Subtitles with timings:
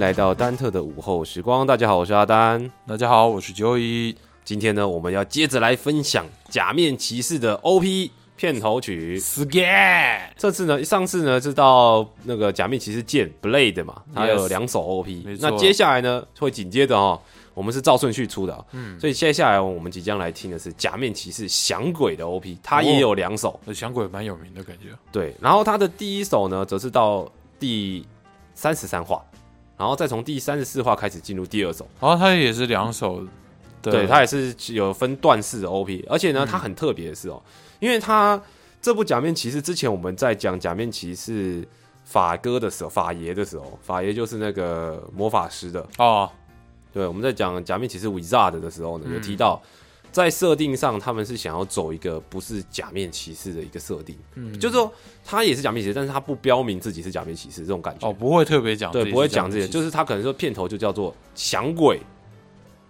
[0.00, 1.66] 来到丹特的午后时光。
[1.66, 2.70] 大家好，我是阿丹。
[2.86, 4.16] 大家好，我是九一。
[4.42, 9.20] 今天呢，我们要接着来分享《假面骑士》的 OP 片头曲。
[9.20, 17.20] Scan，这次呢，上次呢是到那个假面骑士剑 Blade 嘛，它有两首 OP 那接下来呢，会紧接着哦，
[17.52, 23.60] 我们是照顺序出的、嗯，所以接下来我们即将来听的是假面骑士响鬼的 OP，它也有两首。
[23.66, 24.96] 那响鬼蛮有名的感觉。
[25.12, 28.06] 对，然后它的第一首呢，则是到第
[28.54, 29.22] 三十三话，
[29.80, 31.88] 然后再从第三十四话开始进入第二首。
[31.98, 33.26] 然后它也是两首
[33.82, 37.42] 的，对，它也是有分段式的 OP，而且呢，它很特别的是哦，
[37.78, 38.40] 因为它
[38.82, 41.66] 这部假面骑士之前我们在讲假面骑士
[42.04, 46.28] 法哥的时候，法爷的时候，法爷就是那个魔法师的，哦，
[46.92, 49.60] 对，我们在讲假面骑士 Wizard 的时候呢，有提到。
[50.12, 54.92] 在设定上，他们是想要走一个不是假面骑士的一个设定，嗯，就是说
[55.24, 62.00] 他也是假面骑士，但是他不标明自己是假面骑士这种感觉，哦，不会特别讲，对，不会讲这些，就是是他可能说片头就叫做响鬼，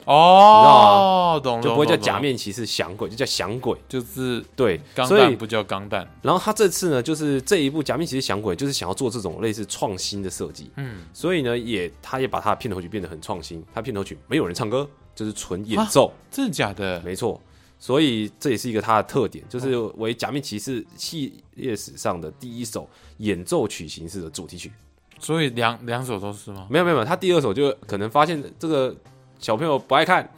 [0.05, 3.77] 哦，懂了，就不会叫假，面骑士响鬼，就叫响鬼。
[3.89, 17.01] 就是对，钢所以弹不叫钢弹，然后他这次呢，就是这一部假面骑士响鬼，就是想要做这种类似创新的设计，嗯，所以呢，也他也把他的片头曲变得很创新，他片头曲没有人唱歌，就是纯演奏，真的假的？
[17.05, 17.41] 没错。
[17.79, 24.71] 所以这也是一个它的特点，就是为假面骑士系列史上的第一首演奏曲形式的主题曲。
[25.19, 26.67] 所以两两首都是吗？
[26.69, 28.95] 没有没有没有，他第二首就可能发现这个
[29.39, 30.31] 小朋友不爱看，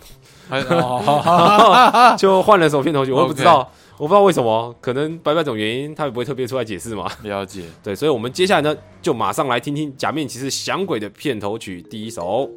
[2.17, 7.11] 就换了首片头曲，我也不知道，我不知道为什么，可能百百种原因，他也不会特别出来解释嘛。
[7.25, 7.65] 了解。
[7.83, 12.49] 对，所以我们接下来呢，就马上来听听《假面骑士响鬼》的片头曲第一首。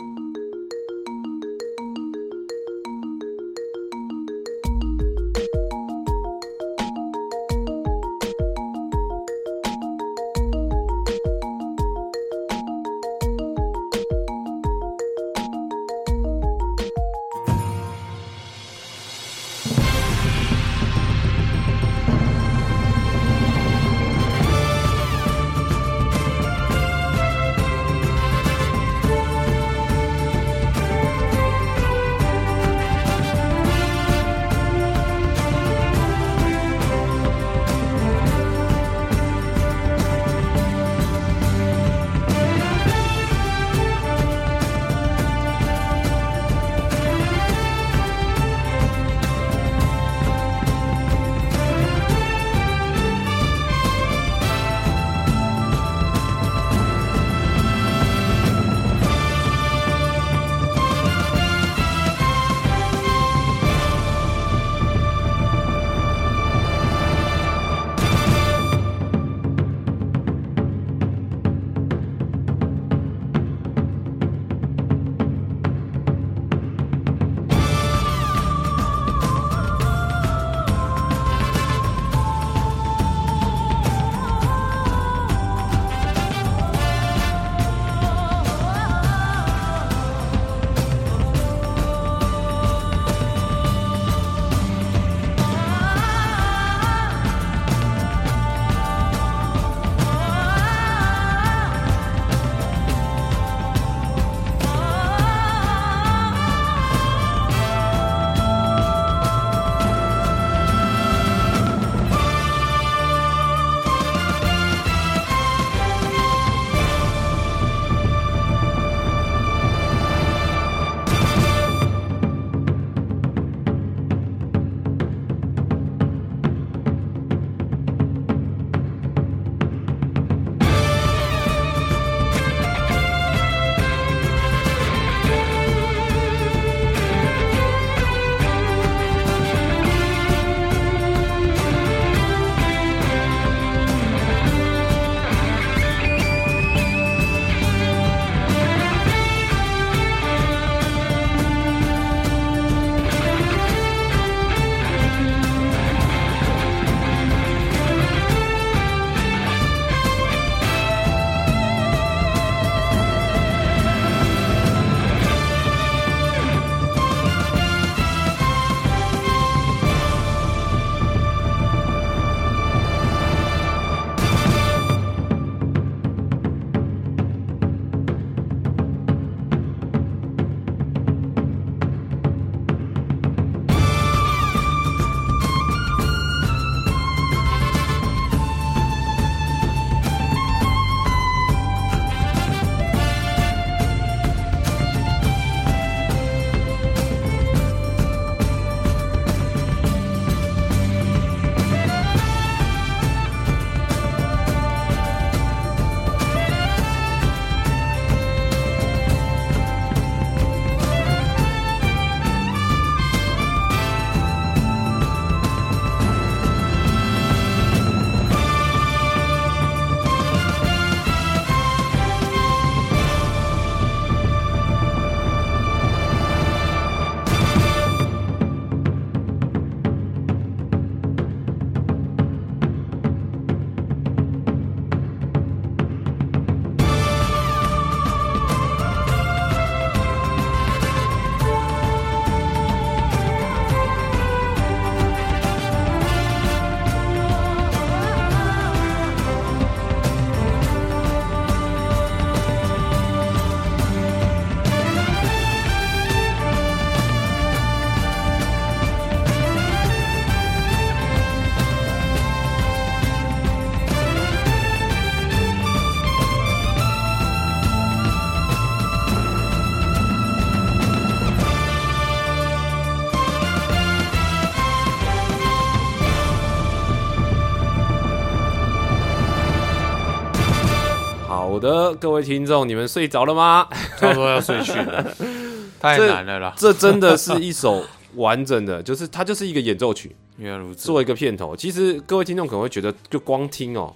[281.94, 283.68] 各位听众，你们睡着了吗？
[284.00, 285.16] 差不多要睡去了，
[285.80, 286.54] 太这难了啦。
[286.58, 287.84] 这真的是一首
[288.16, 291.56] 完整的， 就是它就是一个演奏曲，原来如此，做一个片头。
[291.56, 293.94] 其实各位听众可能会觉得，就光听哦，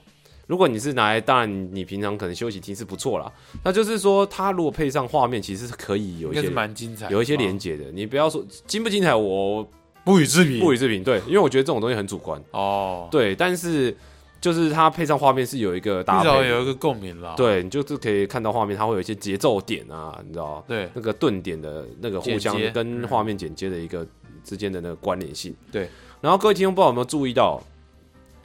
[0.47, 3.31] 如果你是拿来，当然你平常可能休息听是不错啦。
[3.63, 7.85] 那就是说，它如果配上画面，其实是可以有一些蛮精彩，有一些连接的。
[7.93, 9.67] 你不要说精不精彩，我
[10.03, 10.59] 不予置评。
[10.59, 11.03] 不予置评。
[11.03, 12.41] 对，因为我觉得这种东西很主观。
[12.51, 13.95] 哦，对，但是
[14.41, 17.33] 就是它配上画面是有一个搭至少配，有一个共鸣啦。
[17.35, 24.07] 对，你就是可以看到画面，它会有一些节奏点啊，你知道对那个顿点的那个互相跟画面剪接的一个
[24.43, 25.53] 之间的那个关联性。
[25.71, 25.89] 对，
[26.21, 27.61] 然后各位听众不知道有没有注意到，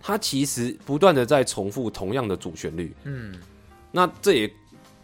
[0.02, 2.94] 它其实不断的在重复同样的主旋律。
[3.04, 3.34] 嗯，
[3.92, 4.52] 那这也，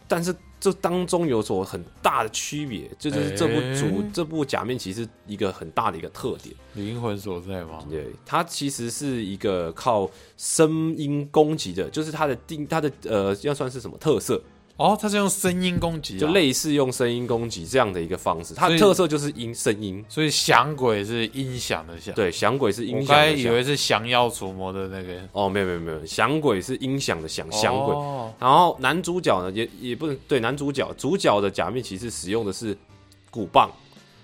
[0.09, 6.55] 但是这当中有所很大的区别，这就是这部主、诶这部假面骑士一个很大的一个特点。
[6.75, 7.83] 灵魂所在嘛。
[7.89, 14.41] 对，它其实是一个靠声音攻击的，就是它的定它的呃，要算是什么特色，
[14.81, 18.55] 哦，他是用声音攻击啊，就类似用声音攻击这样的一个方式。
[18.55, 23.17] 它的特色就是音声音，所以响鬼是音响的响。，对，响鬼是音响的响。
[23.17, 27.95] 刚才以为是降妖除魔的那个哦，没有没有没有，响鬼是音响的响，响鬼。
[27.95, 32.75] 哦然后男主角呢，也也不能对男主角，主角的假面骑士使用的是
[33.31, 33.71] 鼓棒，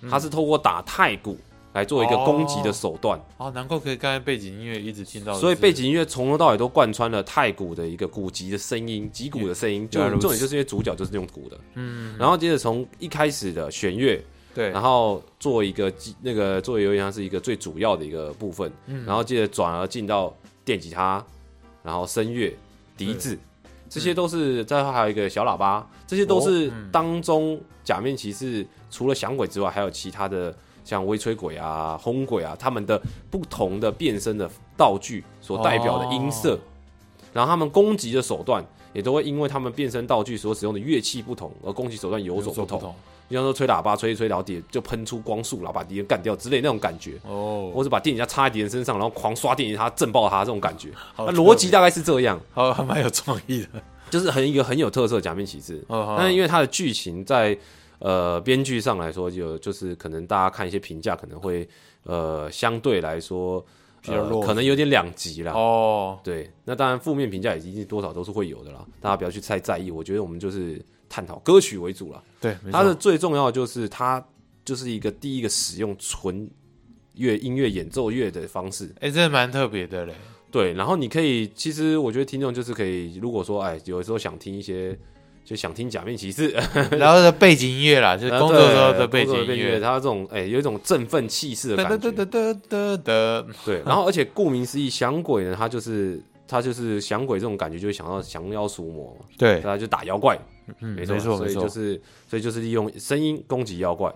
[0.01, 1.37] 嗯他是透过打太鼓
[1.77, 9.87] 来做一个攻击的手段，哦，难怪可以刚才背景音乐一直听到，所以背景音乐从头到尾都贯穿了太鼓的一个鼓击的声音，击鼓的声音。
[9.91, 14.19] 就重点就是因为主角就是用鼓的，嗯，然后接着从一开始的弦乐，
[14.55, 19.05] 对，然后做一个基那个作为有点像是一个最主要的一个部分，嗯。
[19.05, 20.35] 然后接着转而进到
[20.65, 21.23] 电吉他，
[21.83, 22.57] 然后声乐、
[22.97, 23.39] 笛子，
[23.91, 32.99] 这些都是再还有一个小喇叭，这些都是当中假面骑士除了响鬼之外，还有其他的像微吹鬼啊、轰鬼啊，他们的
[33.31, 36.59] 不同的变身的道具所代表的音色，哦
[37.35, 38.65] 然后他们攻击的手段。
[38.95, 42.81] 也都会因为他们变身道具所使用的乐器不同，而攻击手段有所不同。
[42.81, 42.95] 同
[43.29, 50.89] 就像说吹喇叭吹一吹，然后敌人就喷出光束，然后把敌人干掉之类那种感觉，哦，或者把电吉他插在敌人身上，然后狂刷电吉他震爆他这种感觉。
[51.19, 53.69] 那逻辑大概是这样，好还蛮有创意的。
[54.09, 55.85] 就是很一个很有特色的假面骑士。
[55.89, 57.55] 哦但是因为它的剧情在
[57.99, 61.69] 呃编剧上来说，有就是可能大家看一些评价可能会
[62.05, 63.65] 呃相对来说
[64.03, 65.53] 比较弱呃可能有点两极啦。
[65.53, 69.91] 哦，对，那当然负面评价也一定多少都是会有的啦，大家不要去太在意。
[69.91, 72.23] 我觉得我们就是探讨歌曲为主啦。
[72.41, 74.25] 对，它的最重要的就是它
[74.65, 76.49] 就是一个第一个使用纯
[77.15, 78.95] 乐音乐演奏乐的方式。
[79.01, 80.15] 哎，真的蛮特别的嘞。
[80.49, 84.97] 对，然后你可以，其实我觉得听众就是可以，如果说哎，有时候想听一些，
[85.47, 86.49] 就想听假面骑士，
[86.99, 89.79] 然后的背景音乐啦， 就是工作时候的背景音乐。
[89.79, 92.11] 它这种哎有一种振奋气势的哒感觉。
[92.11, 100.37] 哒哒哒哒哒，对，然后而且顾名思义，响鬼呢，它就是它就是响鬼这种感觉，就会想到降妖除魔嘛，对，它就打妖怪，
[100.81, 104.13] 嗯，没错，没错，所以，就是所以就是利用声音攻击妖怪，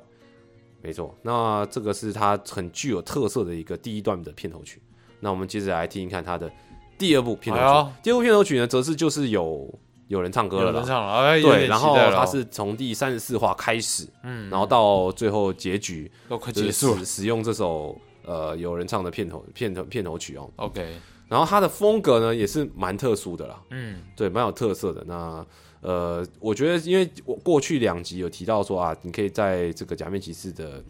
[0.83, 1.15] 没错。
[1.23, 4.83] 那这个是它很具有特色的一个第一段的片头曲。
[5.21, 6.51] 那我们接着来听一看它的
[6.99, 7.69] 第二部片头曲。
[7.69, 9.73] 哎第二部片头曲呢，则是就是有
[10.11, 10.71] 有人唱歌了啦。
[10.73, 17.27] 有人唱了，哎，对，然后期待了哦它是从第三十四话开始，嗯，然后到最后结局都快结束了使。
[17.27, 20.51] 用这首呃有人唱的片头片头片头曲哦。
[20.57, 20.85] OK，
[21.29, 25.05] 然后它的风格呢也是蛮特殊的啦，嗯，对，蛮有特色的。
[25.07, 25.47] 那
[25.81, 30.83] 呃，我觉得因为我过去两集有提到说啊，你可以在这个假面骑士的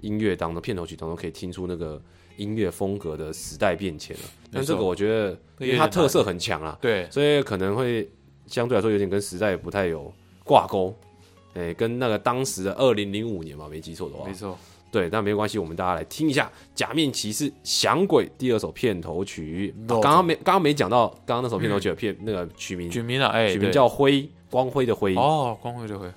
[0.00, 2.00] 音乐当中片头曲当中可以听出那个
[2.38, 4.22] 音乐风格的时代变迁了。
[4.50, 8.10] 但没错这个我觉得，因为它特色很强啊，对，所以可能会
[8.46, 10.12] 相对来说有点跟时代不太有
[10.44, 10.94] 挂钩。
[11.54, 14.56] 哎、跟那个当时的二零零五年嘛，没记错的话没，错。
[14.90, 19.74] 对，但没关系，我们大家来听一下《假面骑士响鬼》第二首片头曲。
[19.88, 25.14] 漏刚刚没刚刚没讲到，刚刚那首片头曲的片、那个曲名，取名了，哎，曲名叫辉，光辉的辉。
[25.14, 26.10] 哦，光辉的辉，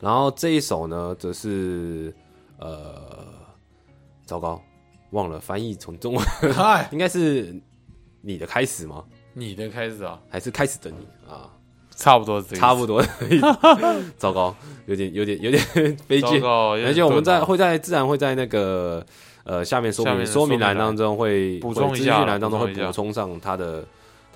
[0.00, 2.14] 然后这一首呢，则是
[2.58, 3.26] 呃，
[4.26, 4.62] 糟糕，
[5.12, 7.58] 忘了翻译成中文，嗨， 应该是
[8.20, 9.02] 你的开始吗？
[9.32, 11.23] 你的开始啊，还是开始的你啊？
[11.95, 13.03] 差不多是这个意思，差不多。
[14.17, 15.61] 糟糕，有点有点有点
[16.07, 16.39] 悲剧。
[16.39, 19.05] 糟糕，而且我们在会会在自然会在那个
[19.43, 23.83] 呃下面说明下面的说明栏说明栏当中会补充会资一下讯栏当中会补充一下补充上它的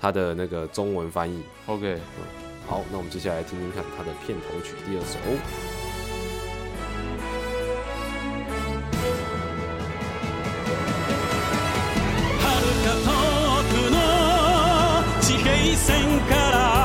[0.00, 1.42] 它的那个中文翻译。
[1.66, 1.98] OK，
[2.68, 5.18] 好，那我们接下来听听看它的片头曲第二首。
[12.84, 13.08] 遥か遠
[13.70, 13.96] くの
[15.22, 16.77] 地平線から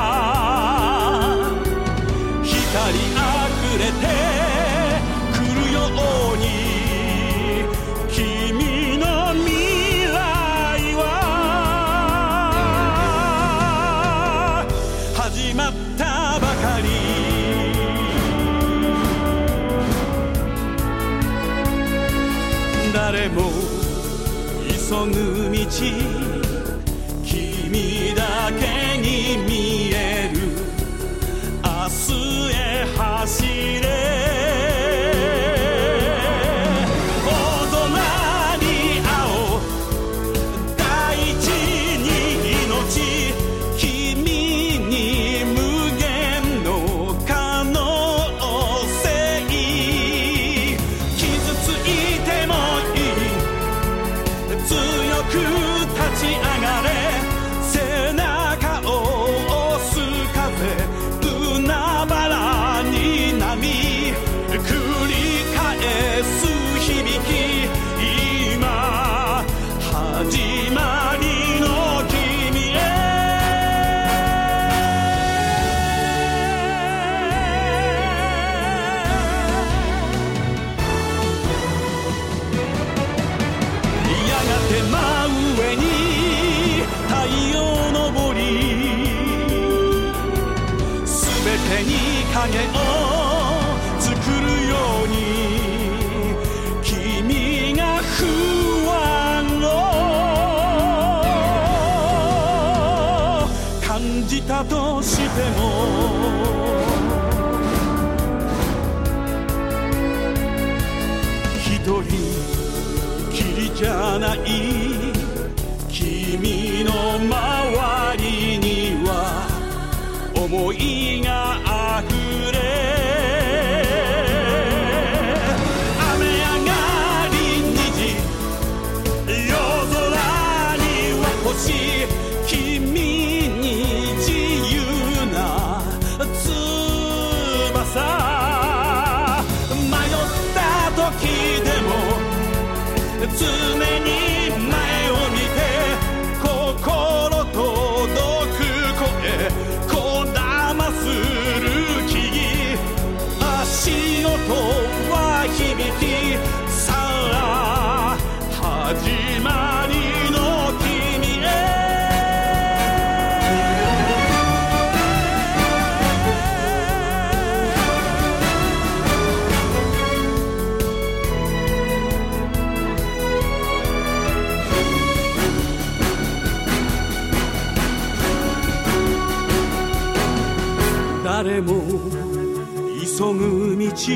[183.95, 184.11] 口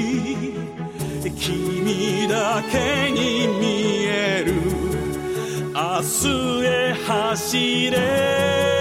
[1.24, 4.53] 君だけに見える。
[5.74, 8.78] 明日へ走れ。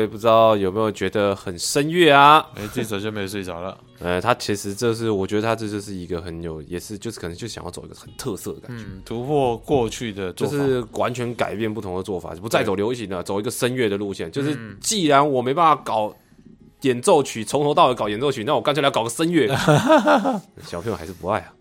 [0.00, 2.44] 位不知道有没有觉得很声乐啊？
[2.56, 3.76] 哎，这首就没睡着了。
[4.00, 14.30] 呃，他其实这是我觉得他这就是一个很有，也是就是可能就想要走一个很特色的感觉，嗯，突破过去的就做法，是完全改变不同的做法，不再走流行的，走一个声乐的路线。
[14.32, 16.14] 就是既然我没办法搞
[16.82, 19.46] 演奏曲，从头到尾搞演奏曲，那我干脆来搞个声乐。
[20.64, 21.52] 小朋友还是不爱啊。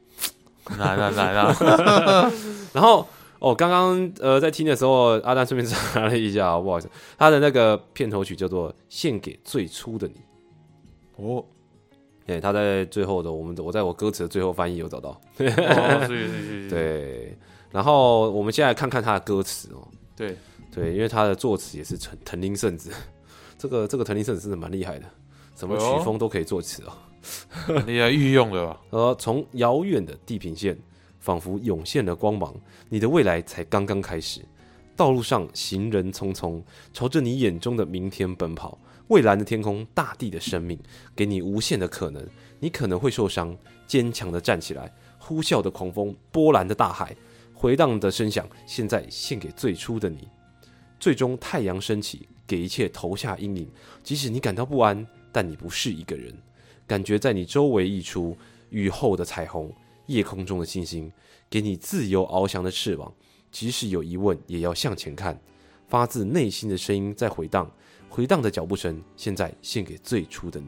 [0.77, 1.51] 来来来啦，
[2.71, 3.05] 然后
[3.39, 10.13] 哦，刚刚呃在听的时候，阿丹顺便查了一下，不好意思，他的那个片头曲叫做《献给最初的你》。
[11.15, 11.43] 哦，
[12.25, 15.09] 对，他在最后的我们我在我歌词的最后翻译有找到。
[15.09, 17.37] 哦，是是是， 对，
[17.71, 19.87] 然后我们现在看看他的歌词哦。
[20.15, 20.35] 对，
[20.73, 22.91] 对，因为他的作词也是藤藤林圣子，
[23.57, 25.05] 这个这个藤林圣子真的蛮厉害的，
[25.55, 26.91] 什么曲风都可以作词哦。
[27.87, 28.81] 你也御用的吧？
[28.91, 30.77] 呃从遥远的地平线，
[31.19, 32.53] 仿佛涌现了光芒，
[32.89, 34.41] 你的未来才刚刚开始。
[34.95, 36.61] 道路上行人匆匆，
[36.93, 38.77] 朝着你眼中的明天奔跑。
[39.07, 40.77] 蔚蓝的天空，大地的生命，
[41.15, 42.23] 给你无限的可能。
[42.59, 44.93] 你可能会受伤，坚强的站起来。
[45.17, 47.15] 呼啸的狂风，波澜的大海，
[47.53, 50.27] 回荡的声响，现在献给最初的你。
[50.99, 53.67] 最终太阳升起，给一切投下阴影。
[54.03, 56.33] 即使你感到不安，但你不是一个人。
[56.85, 58.37] 感觉在你周围溢出，
[58.69, 59.71] 雨后的彩虹，
[60.09, 61.11] 夜空中的星星，
[61.49, 63.13] 给你自由翱翔的翅膀。
[63.51, 65.39] 即使有疑问，也要向前看。
[65.87, 67.71] 发自内心的声音在回荡，
[68.09, 70.67] 回荡的脚步声，现在献给最初的你。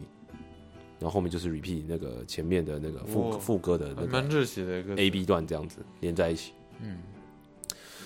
[1.00, 6.54] 然后后面就是 repeat 那个前面的那个副哦副歌的那个蛮热血的一个 A B 段这样子连在一起。
[6.80, 6.98] 嗯，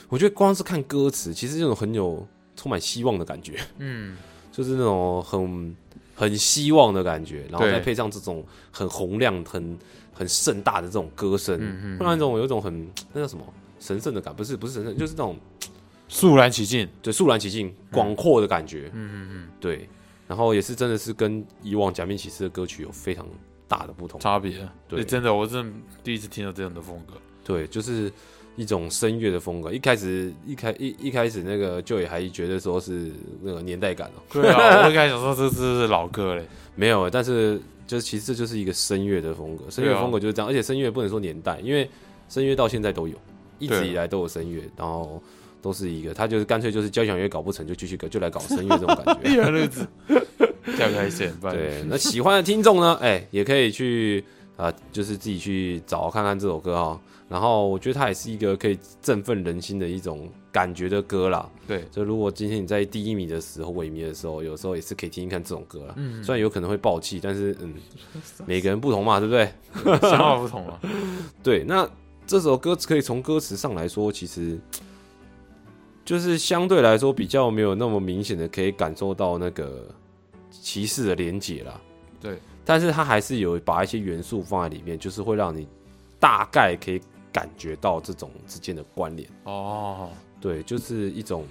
[0.09, 4.17] 我觉得光是看歌词，其实这种很有充满希望的感觉，嗯，
[4.51, 5.75] 就是那种很
[6.15, 9.77] 很希望的感觉，然后再配上这种很洪亮、很
[10.15, 11.59] 很盛大的这种歌声，
[11.99, 13.45] 会让一种有一种很 那叫什么
[13.79, 15.37] 神圣的感，不是不是神圣，就是那种
[16.07, 16.87] 肃然起敬。
[17.01, 19.89] 对肃然起敬、广阔的感觉，嗯嗯嗯，对，
[20.27, 23.27] 然后也是真的是跟以往假面骑士的歌曲有非常
[23.67, 24.51] 大的不同，差别。
[24.87, 25.73] 对对，真的，我真的
[26.03, 27.13] 第一次听到这样的风格。
[27.43, 28.11] 对，就是
[28.55, 29.71] 一种声乐的风格。
[29.71, 36.47] 一开始一开一一开始那个就也还觉得说是那个年代感哦、对啊，我一开始想说这这是老歌嘞。
[36.75, 41.89] 没有，但是就是其实这就是一个声乐的风格，声乐风格就是这样，而且声乐不能说年代，因为
[42.29, 43.15] 声乐到现在都有，
[43.59, 45.21] 一直以来都有声乐，然后
[45.61, 49.19] 都是一个，他就是干脆就是交响乐搞不成就继续搞，就来搞声乐这种感觉。
[49.29, 49.87] 一人日子，
[50.75, 54.23] 跳开线，不然对，那喜欢的听众呢，哎、也可以去
[54.57, 57.01] 啊、就是自己去找看看这首歌哈。
[57.27, 61.49] 然后我觉得它也是一个可以振奋人心的一种感觉的歌啦。
[61.67, 65.95] 对，就如果今天你在第一名的时候、萎靡的时候，有时候也是可以听听看这种歌啦。
[65.97, 67.73] 嗯虽然有可能会爆气，但是嗯，
[68.45, 69.99] 每个人不同嘛，对不对？
[70.01, 70.79] 想法不同嘛。
[71.41, 71.89] 对，那
[72.27, 74.59] 这首歌可以从歌词上来说，其实
[76.05, 79.83] 就是相对来说比较没有那么明显的可以感受到那个
[80.51, 81.81] 歧视的连结啦。
[82.21, 85.67] 对，但是它还是有把一些元素放在里面，就是会让你
[86.19, 86.99] 大概可以
[87.31, 89.29] 感觉到这种之间的关联。
[89.43, 90.09] 哦，
[90.41, 91.45] 对，就是一种，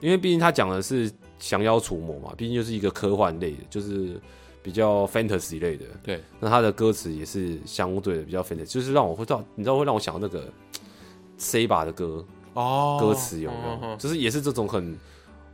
[0.00, 4.20] 因为毕竟他讲的是降妖除魔嘛，毕竟就是一个科幻类的，就是
[4.62, 5.86] 比较 fantasy 类的。
[6.02, 10.52] 对，那他的歌词也是相对的比较 fantasy，就是让我会到，你知道会让我想到那个
[11.38, 12.24] C 吧的歌？
[12.54, 13.96] 哦，歌词有没有？
[13.96, 14.98] 就是也是这种很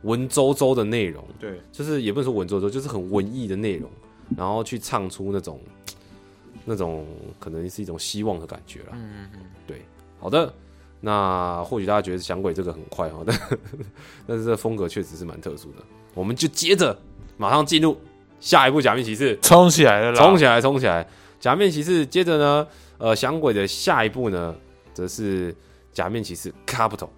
[0.03, 3.89] 文绉绉的内容，对，就是也不能说文绉绉，就是很文艺的内容，
[4.37, 5.59] 然后去唱出那种
[6.65, 7.05] 那种
[7.39, 8.89] 可能是一种希望的感觉了。
[8.93, 9.81] 嗯嗯嗯，对，
[10.19, 10.53] 好的，
[11.01, 13.39] 那或许大家觉得响鬼这个很快哈，但
[14.27, 15.77] 但是这风格确实是蛮特殊的。
[16.13, 16.97] 我们就接着
[17.37, 17.97] 马上进入
[18.39, 20.17] 下一步假面骑士，冲起来了啦！
[20.17, 21.07] 冲起来，冲起来！
[21.39, 22.67] 假面骑士，接着呢，
[22.97, 24.55] 呃，响鬼的下一步呢，
[24.93, 25.53] 则是
[25.91, 27.09] 假面骑士卡布头。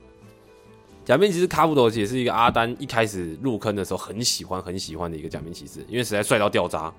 [1.06, 6.91] 假面骑士卡布多也是一个阿丹一开始入坑的时候很喜欢很喜欢的一个假面骑士，因为实在帅到掉渣。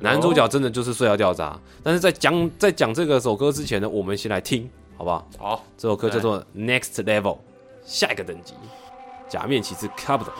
[0.00, 1.58] 男主角真的就是帅到掉渣。
[1.82, 5.26] 但是在讲在讲这个首歌之前呢，我们先来听，好不好？
[5.38, 7.22] 好，这首歌叫做《Next Level》，
[7.86, 8.52] 下一个等级，
[9.26, 10.30] 假面骑士卡布头。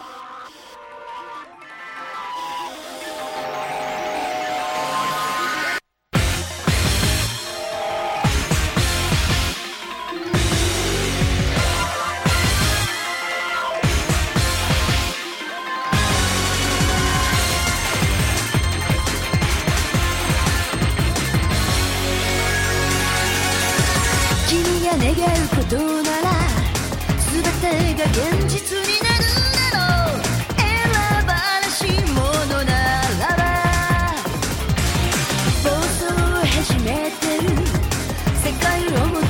[39.00, 39.29] 世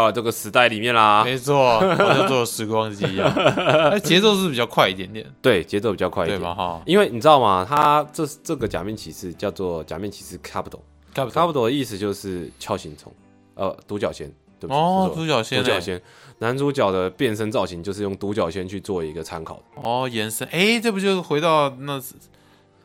[0.00, 1.22] 到了这个时代里面啦。
[1.22, 3.30] 没错，好像坐时光机一样。
[3.36, 6.54] 那 节奏是比较快一点点，对，节奏比较快一点对吧？。
[6.54, 7.66] 哈，因为你知道吗？
[7.68, 10.80] 他这这个假面骑士叫做假面骑士 Capital。
[11.14, 13.12] 差不多 Capital 的意思就是锹形虫，
[13.54, 14.32] 呃，独角仙。
[14.58, 16.02] 对不起，哦，独角仙欸，独角仙，
[16.38, 21.98] 男主角的变身造型就是用独角仙去做一个参考的，哦，延伸，哎，这不就是回到那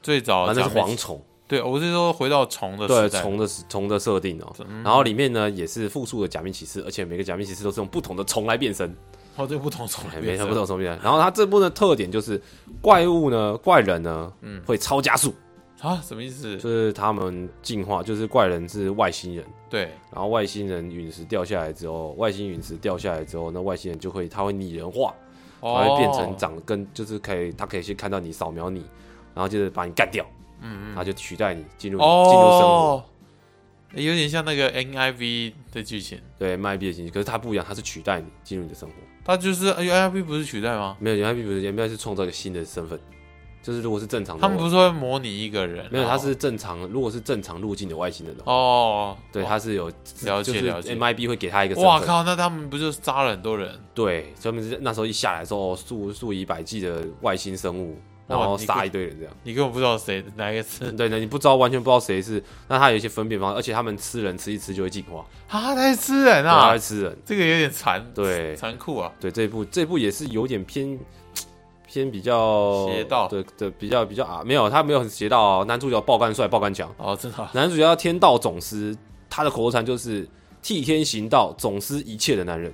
[0.01, 4.53] 最早啊，那是蝗虫，对，我是说回到虫的对时代，虫的虫的设定哦。
[4.67, 8.95] 嗯然后里面呢也是复数的假面骑士，而且每个假面骑士都是用不同的虫来变身，
[9.35, 11.03] 哦，对不同虫来变身，不同虫变身。
[11.03, 12.41] 然后它这部的特点就是
[12.81, 15.33] 怪物呢、怪人呢，嗯会超加速，
[15.81, 16.57] 啊，什么意思？
[16.57, 19.45] 就是他们进化，就是怪人是外星人。
[19.69, 25.13] 对，然后外星人陨石掉下来之后，外星陨石掉下来之后，那外星人就会，他会拟人化，
[25.61, 28.79] 它哦，会变成长跟就是可以，它可以去看到你，扫描你，
[29.33, 30.25] 然后就是把你干掉，
[30.61, 32.65] 嗯然后就取代你进入进入生活。
[32.65, 33.03] 哦，
[33.93, 38.95] 有点像那个 NIV 的剧情，对，卖币的形式，可是它不一样，它是取代你进入你的生活。
[39.23, 40.97] 它就是哎 NIV 不是取代吗？
[40.99, 42.99] 没有，NIV 不是 MBI 是创造一个新的身份，
[43.63, 45.87] 就是如果是正常的，他们不是会模拟一个人？
[45.91, 53.79] 没有，他是正常，如果是正常路径的外星人的话，哦，对，哇他是有了就是解了解 MIB 会给他一个身份，哇靠，那他们不就是杀了很多人？
[53.95, 59.33] 对，他们是那时候一下来的时候，数数以百计的外星生物，然后杀一堆人这样。
[59.43, 62.43] 你根本不知道谁哪一个是对的，你不知道，完全不知道谁是。
[62.67, 67.17] 那他有一些分辨方式，而且他们吃人吃一吃就会进化，啊，他在吃人啊，他啊会，吃人。
[67.25, 69.11] 这个有点残对残酷啊。
[69.19, 70.97] 对，这一部这一部也是有点偏
[71.87, 75.65] 偏比较邪道对对，比较比较啊，没有他没有很邪道哦。
[75.65, 78.97] 男主角爆肝帅，爆肝强，哦，真的啊男主角叫天道总司，
[79.29, 80.27] 他的口头禅就是
[80.61, 82.73] 替天行道，总司一切的男人。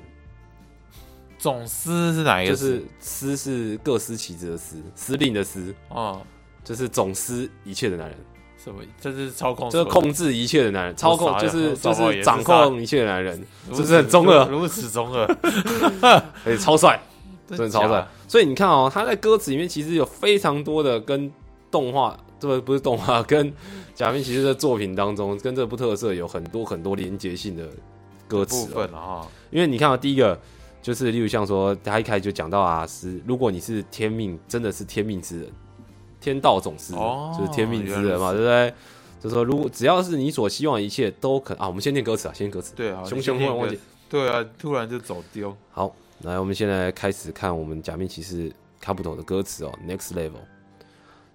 [1.41, 2.75] 总司是哪一就个司？
[2.75, 6.21] 是司是各司其职的司，司令的司，哦，
[6.63, 8.15] 就是总司一切的男人，
[8.63, 8.80] 什么？
[8.99, 13.36] 这是操控，就是控制一切的男人，操控就是就是是掌控一切的男人，
[13.73, 14.47] 是不是很中二？
[14.49, 15.25] 如此中二，
[16.45, 17.01] 而且 超帅，
[17.47, 18.08] 真真的超帅。
[18.27, 21.32] 所以你看哦，他在歌词里面其实有非常多的跟
[21.71, 23.51] 动画，这个不是动画， 跟
[23.95, 27.67] 假面骑士的作品当中，跟这部特色有很多很多连接性的
[28.27, 28.75] 歌部词、哦。
[28.75, 30.39] 分啊，因为你看啊、第一个，
[30.82, 35.52] 就是例如像说，他一开始就讲到啊，是如果你是天命，真的是天命之人，
[36.20, 38.74] 天道总是，哦就是天命之人嘛，对不对？
[39.22, 42.74] 就说如果只要是你所希望的一切都可啊，我们先念歌词啊，先念歌词。
[42.76, 43.78] 对啊，熊熊忽然忘记。
[44.10, 45.56] 对啊，突然就走丢。
[45.70, 49.72] 好，来，我们现在开始看我们假面骑士看不懂的歌词哦。
[49.88, 50.41] Next level，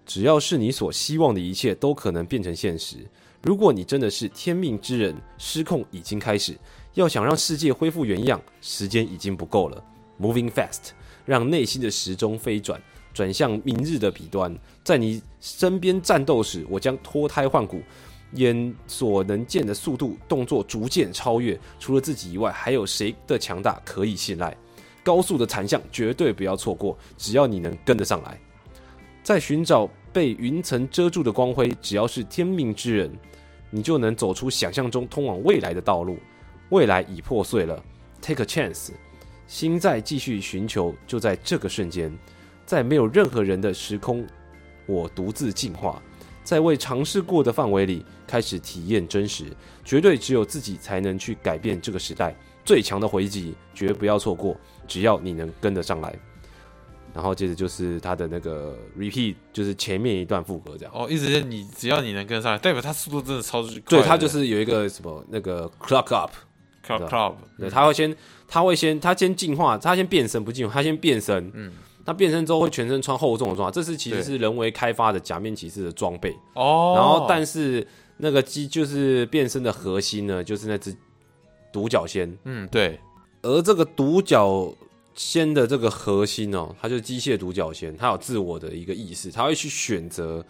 [0.04, 3.06] 只要是你所希望的一切都可能变成现实。
[3.42, 6.58] 如果你真的是天命之人，失控已经开始。
[6.96, 9.84] 要想让世界恢复原样，时间已经不够了。
[10.18, 10.92] Moving fast，
[11.26, 12.80] 让内心的时钟飞转，
[13.12, 14.58] 转向明日的彼端。
[14.82, 17.82] 在你身边战斗时，我将脱胎换骨，
[18.32, 21.58] 眼所能见的速度、动作逐渐超越。
[21.78, 24.56] 除了自己以外，还有谁的强大可以信赖？
[25.04, 28.40] 高速的残像绝对不要错过，只要你能跟得上来。
[29.22, 33.12] 在寻找被云层遮住的光辉，只要是天命之人，
[33.68, 36.16] 你就能走出想象中通往未来的道路。
[36.70, 37.82] 未来已破碎了
[38.20, 38.90] ，Take a chance，
[39.46, 42.16] 心在继续寻求，就在这个瞬间，
[42.64, 44.26] 在没有任何人的时空，
[44.86, 46.02] 我独自进化，
[46.42, 49.44] 在未尝试过的范围里开始体验真实，
[49.84, 52.34] 绝对只有自己才能去改变这个时代。
[52.64, 54.56] 最强的回击，绝不要错过，
[54.88, 56.18] 只要你能跟得上来。
[57.14, 60.92] 然后接着就是他的那个 repeat，就是前面一段副歌这样。
[60.94, 66.32] 哦，意思是你只要你能跟上来，代表他速度真的超级快对，他就是有一个什么那个 clock up，
[66.86, 71.50] club club，对，他会先，他会先，他先进化，他先变身，不进化，他先变身。
[71.54, 71.72] 嗯，
[72.04, 76.32] 他变身之后会全身穿厚重的装，这是其实是人为开发的假面骑士的装备。
[76.54, 80.96] 哦，然后，但是那个机就是变身的核心呢，就是那只
[81.72, 82.32] 独角仙。
[82.44, 83.00] 嗯，对，
[83.42, 84.72] 而这个独角
[85.14, 90.44] 仙的这个核心哦，它就是机械独角仙，它有自我的一个意识，它会去选择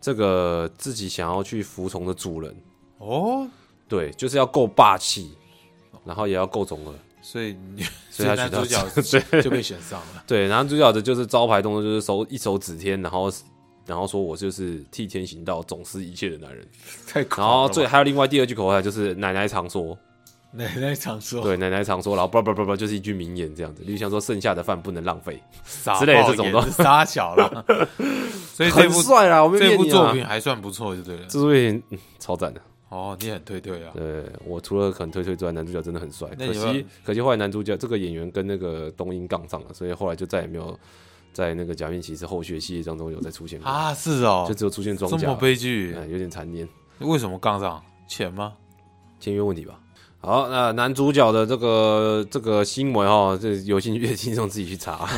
[0.00, 2.54] 这个自己想要去服从的主人。
[2.98, 3.48] 哦，
[3.88, 5.30] 对，就是要够霸气，
[6.08, 6.92] 然后也要够中二。
[7.20, 7.54] 所以
[8.10, 10.24] 所以他男主选到角 就被选上了。
[10.26, 13.30] 对，然后主角的就是招牌动作，就是手一手指天，然后
[13.84, 16.66] 然后说我就是替天行道，总司一切的男人。
[17.06, 19.98] 太酷然后最还有另外第二句口号就是奶奶常说，
[20.52, 27.64] 奶奶常说，对，奶奶常说，然后不不不不就是一句名言这样子，例如像说剩下的饭不能浪费，傻之类的这种都眼是傻小了。
[28.54, 31.26] 所以这很部帅啦，我们这部作品还算不错，就对了。
[31.28, 32.60] 这部作品、嗯、超赞的。
[32.90, 33.92] 哦，你很推推啊。
[33.94, 40.78] 对我除了很推推之外，男主角真的很帅，可惜可惜后来男主角这个演员跟那个东英杠上了，所以后来就再也没有
[41.32, 46.66] 在那个假面骑士后续的系列当中有再出现过，啊，是哦就，只有出现装这么悲剧，嗯，有点残念。
[47.00, 47.82] 为什么杠上？
[48.08, 48.54] 钱吗？
[49.20, 49.78] 签约问题吧。
[50.20, 55.08] 好，那男主角的这个这个新闻哈，这有兴趣的听众自己去查。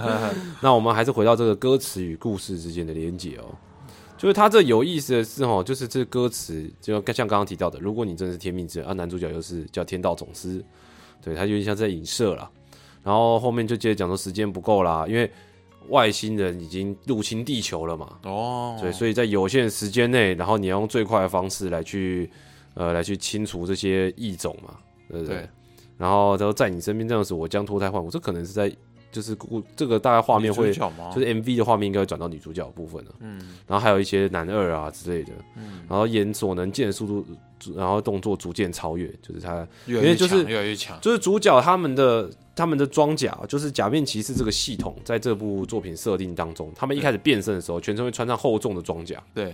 [0.60, 3.44] 那我们还是回到这个歌词与故事之间的连结哦。
[4.22, 10.64] 就是他这有意思的是哦，就是这歌词就像刚刚提到的，如果你真的是天命之人，啊，男主角又是叫天道总司，
[11.20, 12.48] 对他有点像在影射了。
[13.02, 15.28] 然后后面就接着讲说时间不够啦，因为
[15.88, 22.30] 外星人已经入侵地球了嘛，哦，对，所以在有限的时间内，然后你要用最快的方式来去，
[22.74, 24.76] 呃，来去清除这些异种嘛，
[25.08, 25.38] 对不对？
[25.38, 25.48] 对
[25.98, 28.72] 然后他说在你身边这样子，我将脱胎换骨，这可能是在
[29.12, 30.72] 就是故这个大概画面会？
[30.72, 37.26] 就是 MV 的画面应该会转到女主角的部分了，嗯，然后还有一些男二啊之类的，嗯，然后眼所能见的速度，
[37.76, 40.98] 然后动作逐渐超越，就是他越来越因为就是强越来越强。
[41.00, 49.44] 就是主角他们的他们的装甲，就是假面骑士这个系统，在这部作品设定当中，他们一开始变身的时候，全身会穿上厚重的装甲，对，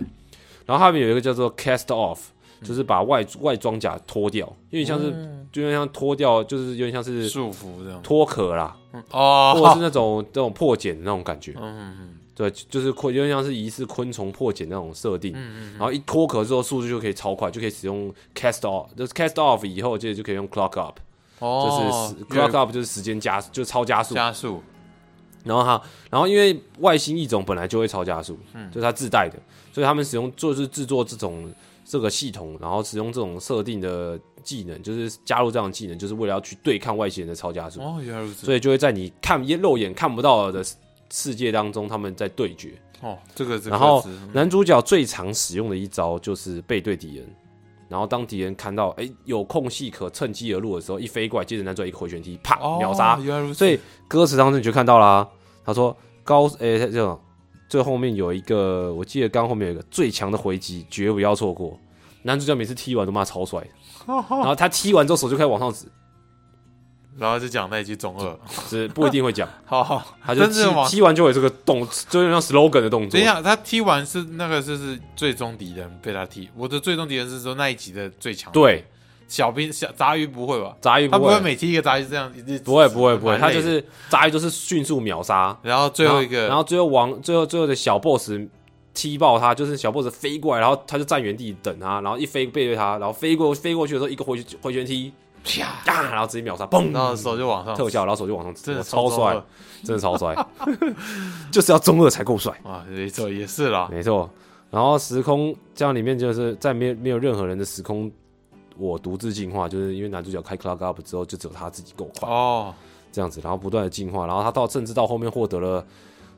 [0.65, 2.19] 然后他们有一个叫做 cast off，
[2.61, 5.11] 就是把外外装甲脱掉，有点像是，
[5.51, 8.01] 就有点像脱掉，就是有点像是束缚这样。
[8.01, 8.75] 脱壳啦，
[9.11, 11.53] 哦或者哦是，那种那种破茧的那种感觉。
[11.57, 15.33] 嗯嗯对，就是昆，有点像是疑似昆虫破茧那种设定。
[15.77, 20.97] 然后一脱壳之后，速度就可以超快，就可以使用 cast off，就是 cast off 以后，接着就可以用 clock up，
[21.39, 24.15] 哦，就是时 clock up 就是时间加，就是超加速。
[24.15, 24.63] 加速，
[25.43, 29.37] 然后哈，然后因为外星异种本来就会超加速，嗯就是它自带的，
[29.73, 31.51] 所以他们使用就是制作这种
[31.89, 38.45] 这个系统，然后使用这种设定的技能，就是加入这样的技能，就是为了要去对抗外星人的超加速，哦，原来如此。
[38.45, 40.63] 所以就会在你看肉眼看不到的
[41.09, 42.79] 世界当中，他们在对决。
[43.01, 47.25] 哦，这个这个然后男主角最常使用的一招就是背对敌人，
[47.87, 53.17] 然后当敌人看到哎有空隙可趁机而入的时候，一飞过来，接着男主角一个回旋踢，啪哦秒杀。
[53.23, 53.55] 原来如此。
[53.55, 55.27] 所以歌词当中你就看到啦，
[55.65, 57.19] 他说高诶、这种
[57.69, 61.79] 最后面有一个，我记得刚后面有一个最强的回击，绝不要错过。
[62.23, 63.65] 男主角每次踢完都骂超帅，
[64.05, 65.85] 然后他踢完之后手就开始往上指，
[67.17, 73.23] 然后就讲那一句中二，是不一定会讲， 好好，他就踢踢完就有这个动，就像 slogan 的动作等一。
[73.23, 76.49] 下，他踢完是那个就是最终敌人被他踢。
[76.55, 78.83] 我的最终敌人是说那一集的最强，，对，
[79.29, 80.75] 小兵小杂鱼不会吧？
[80.81, 82.29] 杂鱼不会，他不会每踢一个杂鱼这样
[82.65, 88.31] 不会不会不会，他就是杂鱼就是迅速秒杀，然后最后一个，然后最后王最后最后的小 boss
[88.93, 95.13] 踢爆他，就是小 boss 飞过来，然后他就站原地等他，然后一飞背对他，然后飞过飞过去的时候，一个回回旋踢，
[95.43, 99.41] 啪，呀，然后直接秒杀，嘣，然后手就往上特效，然后手就往上，真的超帅，
[99.83, 100.35] 真的超帅，
[101.51, 103.87] 就是要中二才够帅，啊，没错，也是啦。
[103.91, 104.29] 没错。
[104.71, 108.11] 然后时空这样里面就是在没有没有任何人的时空，
[108.79, 112.29] 我独自进化，就是因为男主角开 clock up 之后，就只有他自己够快。
[112.29, 112.73] 哦，
[113.11, 115.85] 这样子，然后不断的进化，然后他到甚至到后面获得了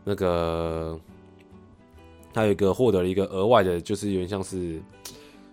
[0.04, 1.00] 那个，
[2.34, 4.82] 他有一个获得了一个额外的，就是有点像是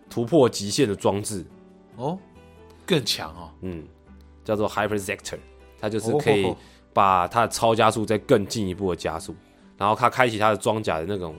[0.09, 1.45] 突破极限的装置，
[1.97, 2.19] 哦，
[2.87, 3.51] 更强哦。
[3.61, 3.87] 嗯，
[4.45, 5.39] 叫做 Hyper Sector，
[5.79, 6.57] 它就是可以哦
[6.95, 9.35] 把它的超加速再更进一步的加速，
[9.77, 11.35] 然后它开启它的装甲的那种。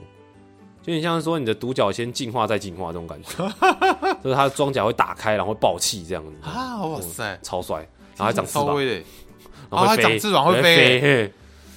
[0.82, 3.46] 就有点像是说你的独角仙进化再进化这种感觉，
[4.22, 7.78] 就是它的装甲会打开，然后会爆气这样子，啊，哇塞，超帅，
[8.16, 9.02] 然后还长翅膀，的。
[9.70, 11.32] 然后它长翅膀会飞。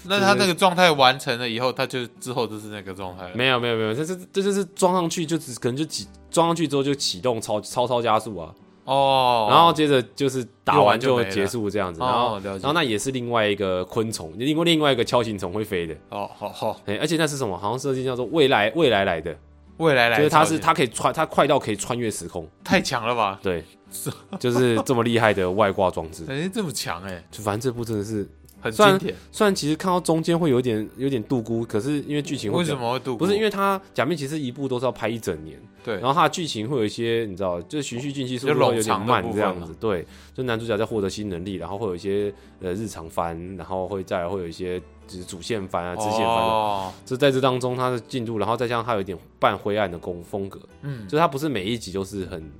[0.05, 3.31] 那他那个状态完成了以后，他就之后就是那个状态了。
[3.33, 8.53] 没有没有没有，这这这就是装上去就只可能就启装上去之后就启动超超超加速啊，
[8.83, 17.57] 哦，然后接着就是打完就结束这样子，哦然后然后那也是另外一个昆虫，另外另外一个锹形虫会飞的，哦，好好，哎，而且那是什么？
[17.57, 19.33] 好像设计叫做未来未来来的，
[19.77, 23.39] 未来来就是他是超级它可以穿，他快到可以穿越时空，太强了吧？
[23.41, 23.63] 对，
[24.39, 28.27] 就是这么厉害的外挂装置，哎，这么强哎，就反正这部真的是，
[28.61, 29.15] 很经典。
[29.31, 33.25] 虽然其实看到中间会有点有点度估，可是因为剧情会为什么会度过？
[33.25, 35.59] 不是因为它假面骑士一部都是要拍一整年。
[35.83, 39.75] 对然后它的剧情会有一些，你知道，就是循序渐进，速度就有点慢这样子。
[39.81, 46.43] 对，就男主角在获得新能力，然后会有一些呃日常番，然后会再来会有一些就是主线番啊、支线番啊。
[46.43, 52.51] 哦，就在这当中，它的进度，然后再加上它有一点半灰暗的风风格，嗯，就是它不是每一集都是很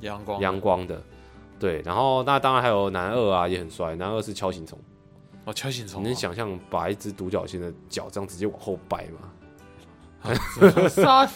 [0.00, 1.02] 阳光阳光的。
[1.58, 3.94] 对，然后那当然还有男二啊，也很帅。
[3.96, 4.78] 男二是敲形虫，
[5.44, 9.32] 哦，敲形虫你能想象把一只独角仙的脚这样直接往后掰吗？
[10.88, 11.26] 杀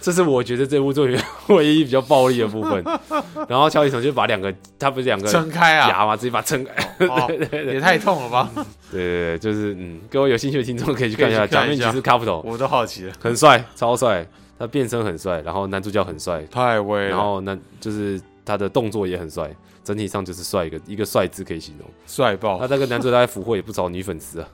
[0.00, 2.82] 这是我觉得这部作品唯一比较暴力的部分。
[3.48, 7.06] 然后锹形虫就把两个，他不是两个撑开啊，牙嘛，直接把它撑开。
[7.06, 8.50] 哦也太痛了吧！
[8.90, 14.26] 对对对，就是嗯，各位有兴趣的听众可以去看一下《假面骑士 Capital》，我都好奇了，很帅，超帅，
[14.58, 19.50] 他变身很帅，然后男主角很帅，太威了，然后那就是他的动作也很帅，
[19.82, 21.88] 整体上就是帅一个一个帅字可以形容。
[22.06, 22.68] 帅爆那！
[22.68, 24.48] 这个男主角在俘获也不少女粉丝啊。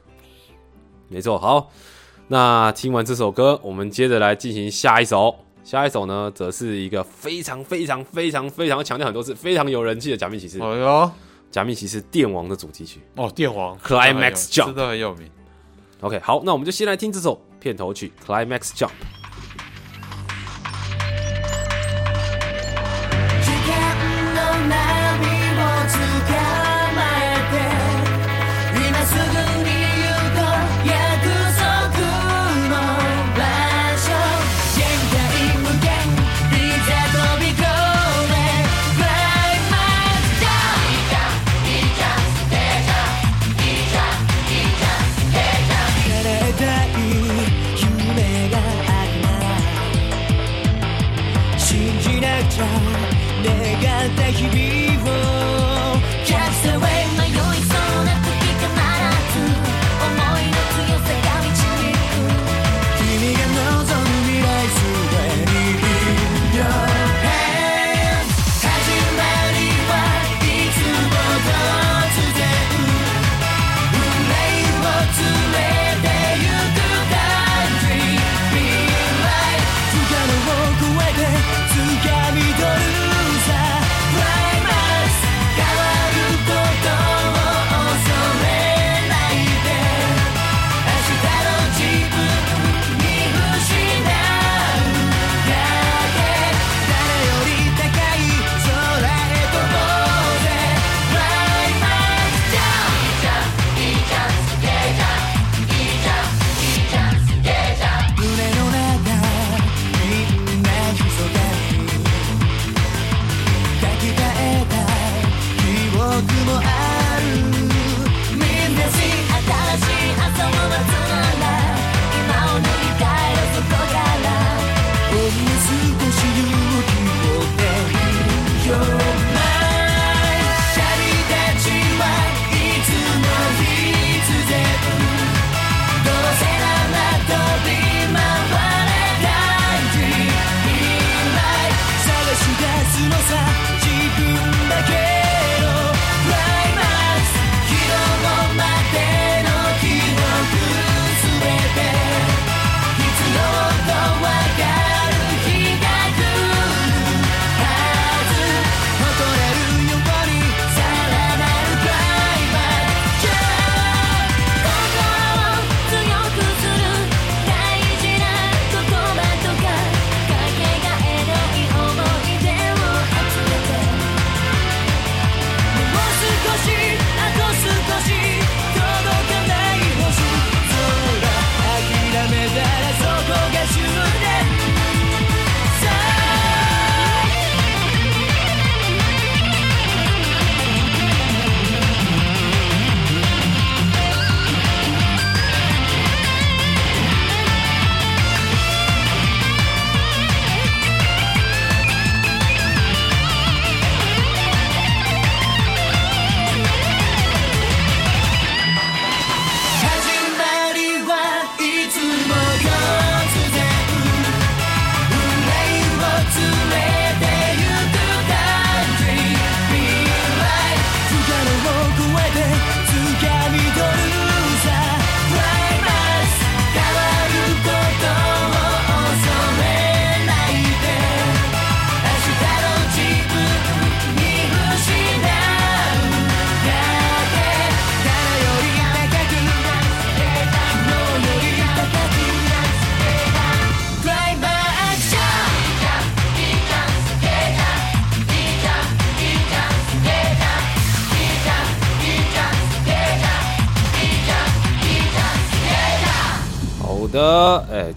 [1.09, 1.71] 没错，好，
[2.29, 5.35] 那听完这首歌，我们接着来进行下一首。
[5.63, 11.11] 下一首呢，则是一个非常非常非常非常强调很多次、非常有人气的假面骑士，哎呦，
[11.51, 13.01] 假面骑士电王的主题曲。
[13.17, 15.29] 哦，电王 Climax 真 Jump 真的很有名。
[16.01, 18.89] OK，好，那我们就先来听这首片头曲《Climax Jump》。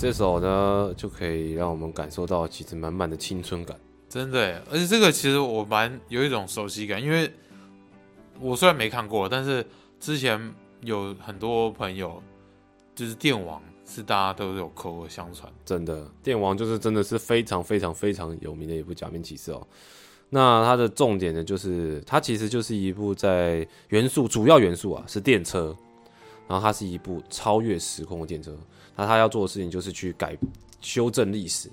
[0.09, 3.79] 这首呢就可以让我们感受到其实满满的青春感。
[4.09, 7.31] 真的，而且这个其实我蛮有一种熟悉感，因为
[8.39, 9.63] 我虽然没看过，但是
[9.99, 10.51] 之前
[10.81, 12.19] 有很多朋友
[12.95, 15.47] 就是电网是大家都有口耳相传。
[15.63, 19.67] 真的，电王就是真的是非常非常非常有名的一部假面骑士哦。
[20.31, 25.77] 那它的重点呢，就是它其实就是一部在元素主要元素啊是电车，
[26.47, 28.57] 然后它是一部超越时空的电车。
[28.99, 30.37] 那他要做的事情就是去改
[30.81, 31.69] 修正历史，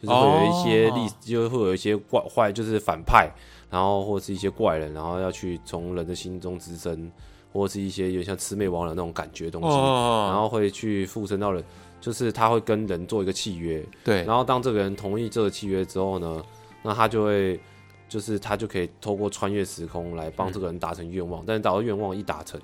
[0.00, 3.30] 就是会有一些历，就会有一些怪坏，就是反派，
[3.68, 7.12] 然后或是一些怪人，然后要去从人的心中滋生，
[7.52, 9.68] 或是一些有点像魑魅魍魉那种感觉的东西。
[9.68, 11.62] 然哦，后会去附身到人，
[12.00, 16.42] 就是他会跟人做一个契约，对，然后当这个人同意这个契约之后呢，
[16.82, 17.60] 那他就会，
[18.08, 22.58] 就是他就可以透过穿越时空来帮这个人达成愿望，但是达到愿望一达成，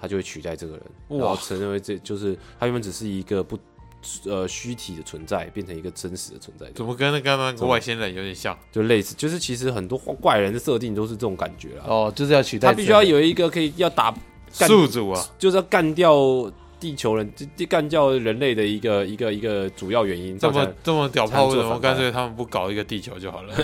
[0.00, 3.58] 他就会取代这个人，哇然后成为这就是他原本只是一个不
[4.24, 8.58] 呃虚体的存在，变成一个真实的存在，怎么跟那刚刚那个外星人有点像？
[8.72, 11.84] 就类似，就是其实很多怪人的设定都是这种感觉啦。
[11.86, 14.14] 哦，就是要取代他必须要有一个可以要打
[14.50, 20.38] 宿主啊，就是要干掉地球人，就干掉人类的一个一个一个主要原因。
[20.38, 23.54] 这么这么屌炮，为什么干脆他们不搞一个地球就好了？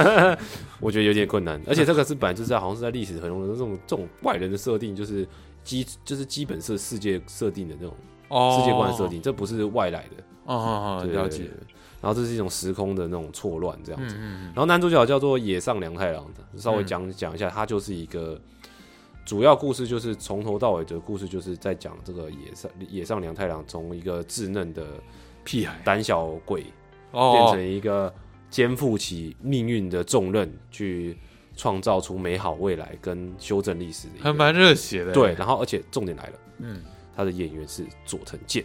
[0.80, 5.28] 我觉得有点困难，而且这个是本来就是在好像是在历史很中的这种这种怪人的设定，就是
[5.64, 7.96] 基就是基本设世界设定的那种
[8.28, 10.22] 哦世界观设定，这不是外来的。
[10.44, 11.50] 哦哦哦，对了解。。
[12.00, 14.14] 然后这是一种时空的那种错乱这样子。
[14.16, 18.38] 然后男主角叫做野上良太郎的，稍微讲讲一下，他就是一个
[19.24, 24.84] 主要故事，就是从头到尾的故事，就是在讲这个野上野上良太郎从一个稚嫩的
[25.44, 26.72] 屁孩胆小鬼变
[27.12, 28.12] 哦成一个
[28.50, 31.16] 肩负起命运的重任，去
[31.56, 34.08] 创造出美好未来跟修正历史。
[34.20, 35.12] 还蛮热血的。
[35.12, 36.82] 对，，然后而且重点来了，嗯，
[37.16, 38.64] 他的演员是佐藤健，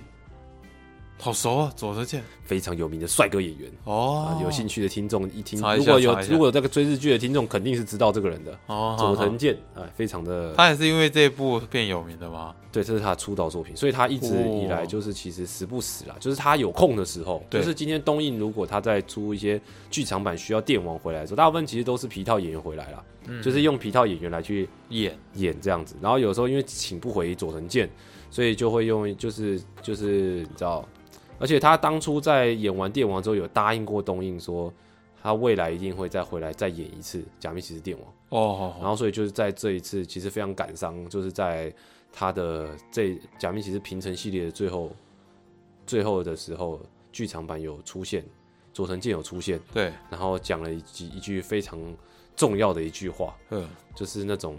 [1.19, 2.23] 好熟啊，佐藤健。
[2.45, 3.69] 非常有名的帅哥演员。
[3.83, 4.27] 哦。
[4.29, 8.57] 啊，，有兴趣的听众一听，一如果有如果有这个追日剧的听众，肯定是知道这个人的。
[8.67, 12.55] 哦，佐藤健，哎，非常的，他也是因为这一部变有名的吗？
[12.71, 17.61] 对，这是他的出道作品，所以他一直以来哦就是其实时不时啦，就是他有空的时候，对。
[17.61, 19.59] 就是今天东映如果他在出一些
[19.91, 23.41] 剧场版需要电王回来的时候，大部分其实都是皮套演员回来啦，嗯。
[23.43, 25.15] 就是用皮套演员来去演。
[25.35, 27.89] 演这样子，然后有时候因为请不回佐藤健，
[28.31, 30.85] 所以就会用就是就是你知道，
[31.39, 34.71] 而且他当初在演完电王之后有答应过东映说，
[35.21, 41.73] 他未来一定会再回来再演一次假面骑士电王，哦，然后所以就是在这一次其实非常感伤，就是在
[42.11, 44.91] 他的这假面骑士平成系列的最后
[45.85, 46.79] 最后的时候，
[47.11, 48.23] 剧场版有出现
[48.73, 51.79] 佐藤健有出现，对，然后讲了一句一句非常
[52.35, 54.57] 重要的一句话，嗯，就是那种，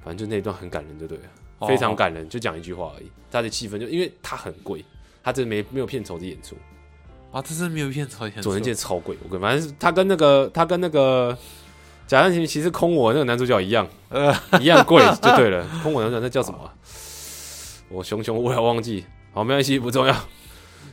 [0.00, 1.18] 反正就那段很感人，就对？
[1.18, 1.24] 了，
[1.60, 3.10] 哦非常感人，就讲一句话而已。
[3.30, 4.84] 他的气氛就因为他很贵，
[5.26, 6.54] 他这没没有片酬的演出，
[7.32, 11.36] 啊，这是没有片酬演佐藤健超贵，我跟反正是他跟那个他跟那个
[12.06, 15.66] 假面骑士空我那个男主角一样，呃，一样贵就对了。
[15.82, 16.72] 空我男主角那叫什么啊、
[17.88, 20.14] 我熊熊无聊忘记，好没关系，不重要。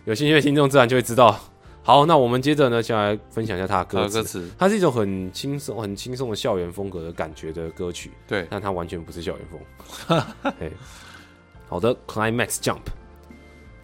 [0.05, 1.39] 有兴趣的听众自然就会知道。
[1.83, 4.23] 好，那我们接着呢，先来分享一下他的歌歌。
[4.23, 8.09] 词，它是一种很轻松、很轻松的校园风格的感觉的歌曲。
[8.25, 10.19] 对，但它完全不是校园风。
[11.69, 12.81] 好的，Climax Jump，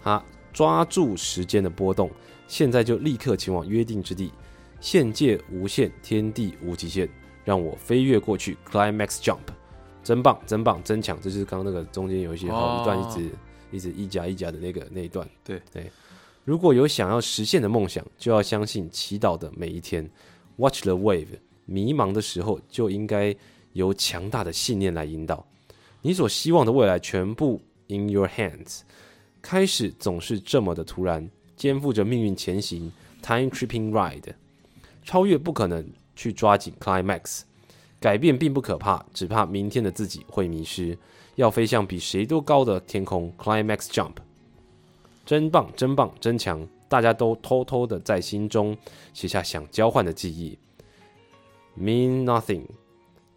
[0.03, 0.23] 他
[0.53, 2.09] 抓住时间的波动，
[2.47, 4.31] 现在就立刻前往约定之地，
[4.79, 7.07] 限界无限，天地无极限，
[7.45, 8.57] 让我飞跃过去。
[8.69, 9.37] Climax Jump，
[10.03, 11.17] 真棒，真棒，真强！
[11.21, 13.29] 这就是刚刚那个中间有一些好一段一直、
[13.71, 15.27] 一直一夹一夹的那个那一段。
[15.43, 15.91] 对对，
[16.43, 20.09] 如果有想要实现的梦想，就要相信祈祷的每一天。
[20.57, 21.27] Watch the wave，
[21.65, 23.35] 迷茫的时候就应该
[23.73, 25.45] 由强大的信念来引导。
[26.01, 28.81] 你所希望的未来全部 in your hands。
[29.41, 34.33] 开始总是这么的突然，肩负着命运前行，time tripping ride。
[35.03, 35.85] 超越不可能，
[36.15, 37.41] 去抓紧 climax。
[37.99, 40.97] 改变并不可怕，只怕明天的自己会迷失。
[41.35, 44.13] 要飞向比谁都高的天空，climax jump。
[45.25, 46.67] 真棒，真棒，真强！
[46.87, 48.75] 大家都偷偷的在心中
[49.13, 50.57] 写下想交换的记忆。
[51.79, 52.63] Mean nothing，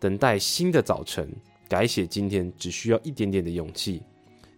[0.00, 1.30] 等待新的早晨，
[1.68, 4.02] 改写今天只需要一点点的勇气。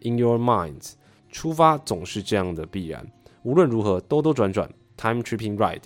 [0.02, 0.92] In your minds，
[1.34, 3.04] 出发总是这样的必然。
[3.42, 5.82] 无论如何，兜兜转转，time tripping ride，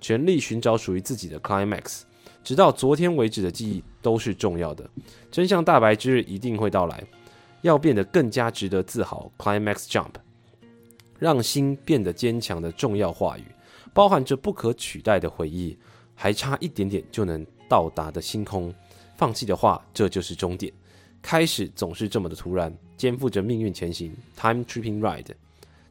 [0.00, 2.02] 全力寻找属于自己的 climax，
[2.44, 4.88] 直到昨天为止的记忆都是重要的。
[5.28, 7.02] 真相大白之日一定会到来，
[7.62, 9.30] 要变得更加值得自豪。
[9.36, 10.12] climax jump，
[11.18, 13.44] 让心变得坚强的重要话语，
[13.92, 15.76] 包含着不可取代的回忆，
[16.14, 18.72] 还差一点点就能到达的星空。
[19.16, 20.72] 放弃的话，这就是终点。
[21.20, 25.32] 开始总是这么的突然，肩负着命运前行，time tripping ride。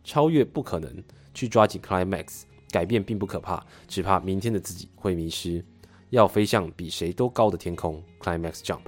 [0.03, 1.03] 超越不可能，
[1.33, 5.63] 去抓紧 climax，改变并不可怕，只怕明天的自己会迷失。
[6.11, 8.81] 要飞向比谁都高的天空，climax jump。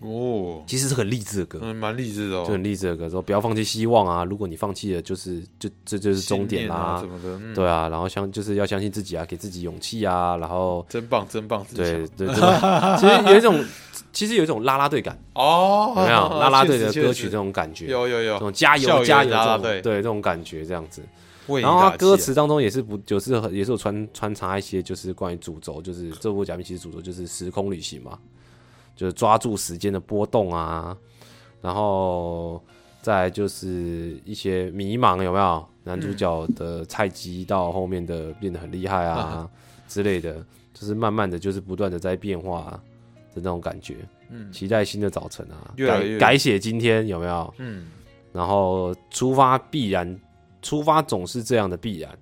[0.00, 4.24] 哦，其实是很励志的歌，嗯，蛮励志的哦，就很励志的歌，说不要放弃希望啊！
[4.24, 7.20] 如果你放弃了，就是就这就是终点啦、信念啊。
[7.22, 12.16] 什么的，嗯，对啊，然后相就是要相信自己啊，给自己勇气啊，然后真棒，真棒，自对强。
[12.16, 12.36] 对对，
[12.98, 13.64] 其实有一种
[14.12, 16.28] 其实有一种啦啦队感，哦，有没有？
[16.38, 17.86] 啦啦队的歌曲这种感觉？
[17.86, 18.34] 有有有。
[18.34, 21.02] 这种加油加油对这种感觉这样子。
[21.46, 28.18] 然后他歌词当中也是不就是很也是有穿穿插一些就是关于主轴，就是这部假面骑士主轴就是时空旅行嘛，
[28.94, 30.96] 就是抓住时间的波动啊，
[31.60, 32.62] 然后
[33.02, 35.66] 再就是一些迷茫有没有？
[35.86, 39.46] 男主角的菜鸡到后面的变得很厉害啊
[39.86, 40.42] 之类的，
[40.72, 42.80] 就是慢慢的就是不断的在变化
[43.34, 43.96] 的那种感觉。
[44.30, 47.54] 嗯期待新的早晨啊，越来越改改写今天有没有？
[47.58, 47.88] 嗯，
[48.32, 50.18] 然后出发必然，
[50.62, 52.18] 出发总是这样的必然，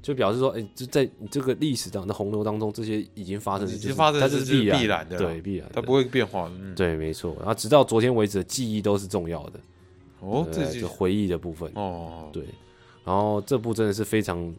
[0.00, 7.34] 就表示说，哎、就在你这个历史上的洪流当中，这些已经发生的，就是已经发生它是必然必然的对，必然的，它不会变化对，没错。
[7.38, 9.60] 然后直到昨天为止的记忆都是重要的，
[10.20, 12.44] 哦，对这就回忆的部分，哦，对。
[13.04, 14.54] 然后这部真的是非常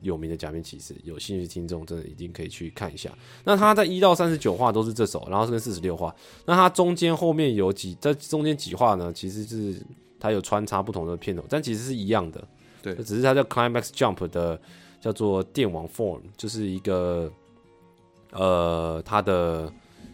[0.00, 3.10] 有名的假面骑士，有兴趣听众真的一定可以去看一下。
[3.44, 6.14] 那它在一到三十九话都是这首，然后是跟四十六话，
[6.46, 9.12] 那它中间后面有几在中间几话呢？
[9.12, 9.82] 其实是
[10.20, 12.46] 它有穿插不同的片头，但其实是一样的。
[12.82, 12.94] 对。
[12.96, 14.60] 只是它叫 Climax Jump 的
[15.00, 17.30] 叫做电网 Form，就是一个
[18.32, 19.72] 呃，它的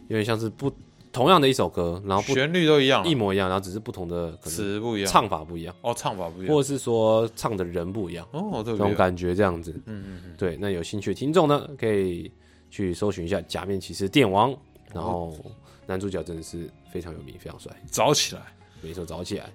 [0.08, 0.72] 有点像是不
[1.12, 8.26] 同样的一首歌，然后旋律都一样啊，一模一样，然后只是不同的词不一样，唱法不一样，哦，唱法不一样，或者是说唱的人不一样。
[8.32, 9.70] 哦，这这种感觉这样子。
[9.86, 12.30] 嗯嗯嗯，对，那有兴趣的听众呢，可以
[12.68, 14.52] 去搜寻一下《假面骑士电王》，
[14.92, 15.32] 然后
[15.86, 18.42] 男主角真的是非常有名，非常帅，早起来，
[18.80, 19.52] 没错，早起来。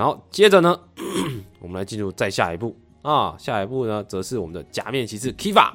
[0.00, 0.80] 然后接着呢，
[1.60, 5.70] 我们来进入再下一步啊，下一步呢，则是我们的假面骑士 Kiva。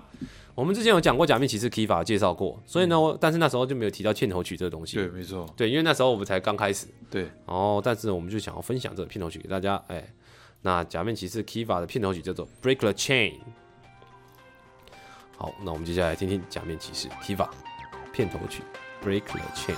[0.56, 4.96] 我们之前有讲过假面骑士 Kiva 介绍过，所以呢，我但是那时候就没有提到片头曲这个东西。
[4.96, 9.80] 对，没错，对，因为那时候我们才刚开始，对，然后但是我们就想要分享这个片头曲给大家。
[9.90, 10.04] 哎，
[10.64, 13.34] 那假面骑士 Kiva 的片头曲叫做《Break the Chain》。
[15.38, 17.48] 好，那我们接下来听听假面骑士 Kiva
[18.12, 18.64] 片头曲
[19.08, 19.76] 《Break the Chain》。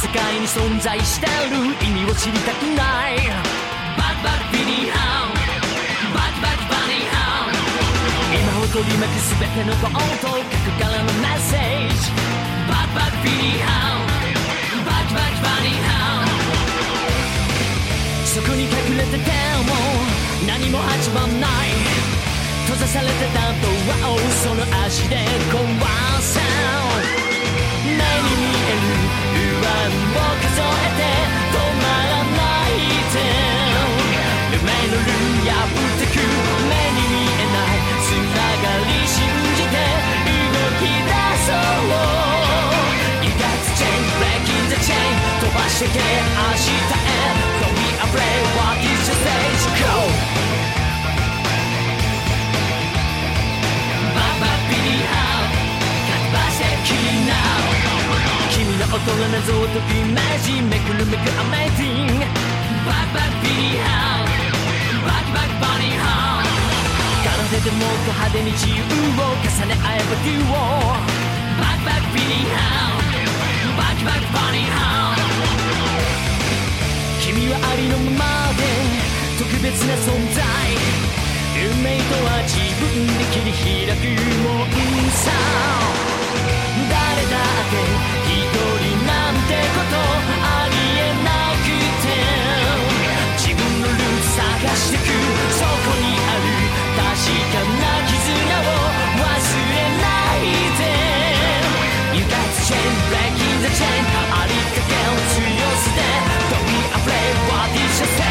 [0.00, 1.56] 世界に存在してる
[1.86, 3.16] 意味を知りたくない。
[3.98, 5.34] バッバッビニーハウ。
[6.14, 7.52] バッバッバニーハウ。
[8.32, 11.79] 今を取り巻く全てのこと核からのメッセージ
[22.80, 23.68] ざされてたド
[24.08, 25.16] アをその足で
[25.52, 25.60] 壊
[26.24, 26.40] せ
[27.84, 28.88] 目に見える
[29.36, 31.04] 不安を数えて
[31.52, 32.40] 止まらな
[32.72, 32.80] い
[33.12, 33.20] で
[34.56, 39.76] 夢のルー破ってく目に見えないつながり信じて
[40.48, 41.12] 動き出
[41.44, 41.92] そう
[43.20, 47.12] You got to change breaking the chain 飛ばしてけ明日へ
[47.60, 49.68] Don't be afraid what is your stage?
[49.84, 50.09] Go!
[58.90, 62.26] 大人な謎を解くイメージめくるめくアメージング
[62.82, 64.26] バッバッビリーハウ
[65.06, 66.50] バキバキバニーハウ
[67.22, 70.58] 奏でもっと派手に自由を重ね合えばデュオ
[71.62, 73.06] バキバキビリーハウ
[73.78, 75.22] バキバキバニーハウ
[77.22, 78.66] 君はありのままで
[79.38, 80.42] 特別な存在。
[81.62, 83.54] 運命とは自分で切り
[83.86, 84.02] 開く
[84.42, 86.09] もんさ。
[86.88, 87.74] 誰だって
[88.30, 91.68] 一人なんてことありえなく
[92.02, 92.08] て。
[93.40, 95.08] 自分のルート探してく、
[95.58, 96.46] そこにある。
[96.96, 98.78] 確かな絆を
[99.18, 99.34] 忘
[99.70, 100.46] れない
[100.78, 100.82] ぜ。
[102.14, 102.78] ゆたつチェン、
[103.10, 105.38] レキゼチェン、ありかけを強
[105.80, 105.98] すぜ。
[106.50, 108.30] トピア、プレファディ、女性。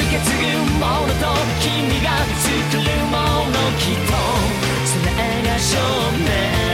[0.00, 0.42] 受け継ぐ
[0.78, 1.26] ものと
[1.60, 2.08] 君が
[2.40, 3.16] 作るも
[3.50, 4.12] のきっと
[4.86, 5.76] それが証
[6.24, 6.69] 明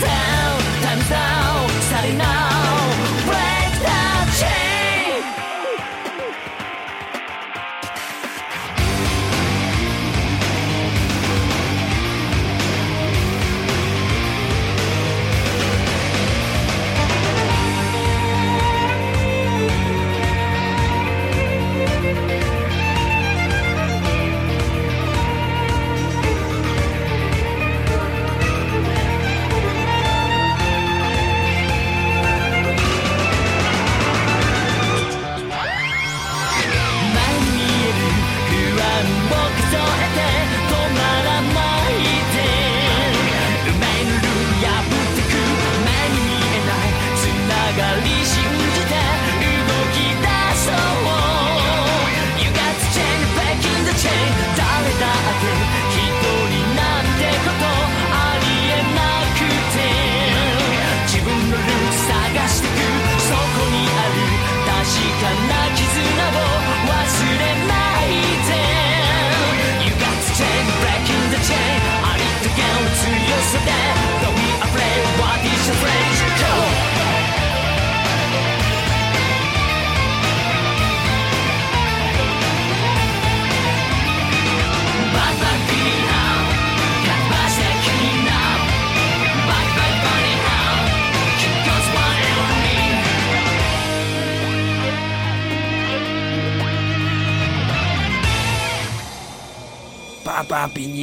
[0.00, 2.53] down, time's now, starting now.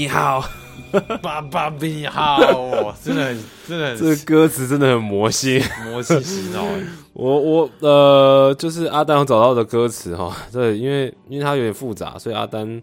[0.01, 0.43] 你好。
[1.21, 5.61] 爸爸比你好，哇真的很真的这很歌词真的很魔性。
[5.85, 6.83] 魔性洗脑欸。
[7.13, 12.81] 我我呃，就是阿丹有找到的歌词哈，对，因为因为它有点复杂，所以阿丹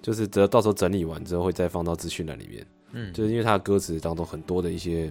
[0.00, 2.66] 就是得到时候整理完之后会再放到资讯栏里面。
[2.92, 5.06] 嗯就是因为它的歌词当中很多的一些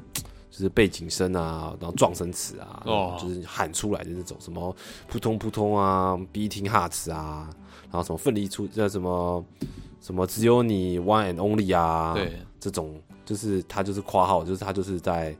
[0.50, 4.76] 就是背景声啊，然后撞声词啊，哦就是喊出来的那种什么
[5.08, 7.48] 扑通扑通啊，beating hearts 啊，
[7.90, 9.46] 然后什么奋力出叫什么
[10.04, 15.34] 什么只有你 one and only 啊，对，这种就是他就是夸号，就是他就是在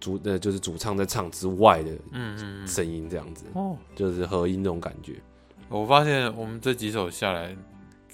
[0.00, 2.66] 主呃就是主唱在唱之外的嗯。
[2.66, 5.14] 声音这样子，哦，就是合音那种感觉。
[5.68, 7.56] 我发现我们这几首下来，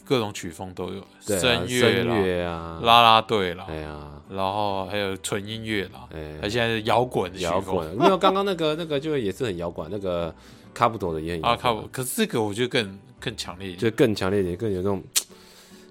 [0.05, 6.39] 各种曲风都有，对啊，声乐声啦、乐啊，啦啦队啦，哎呀，然后还有纯音乐啦，哎。
[6.43, 7.55] 而，现在是摇滚的曲风。
[7.55, 10.35] 摇滚，没有刚刚那个 那个就也是很摇滚，那个
[10.75, 11.89] 卡布多的也很摇啊，滚靠！
[11.91, 13.81] 可是这个我觉得更更强烈一点。
[13.81, 15.03] 就更强烈一点，更有那种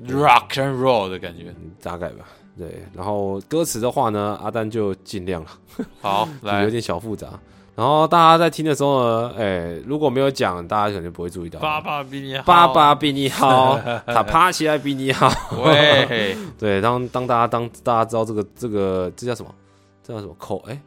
[0.06, 1.46] ，rock and roll 的感觉。
[1.50, 2.26] 嗯大概吧。
[2.58, 5.50] 对，然后歌词的话呢，阿丹就尽量了，
[6.02, 7.28] 好，来有，点小复杂。
[7.76, 11.60] 然后大家在听的时候呢，哎，如果没有讲，大家可能不会注意到。
[11.60, 15.32] 爸爸比你好，爸爸比你好，他爬起来比你好。
[15.64, 19.54] 喂，对，当当大家当大家知道这个这个这叫什么？
[20.02, 20.58] 这叫什么口？
[20.68, 20.82] 哎、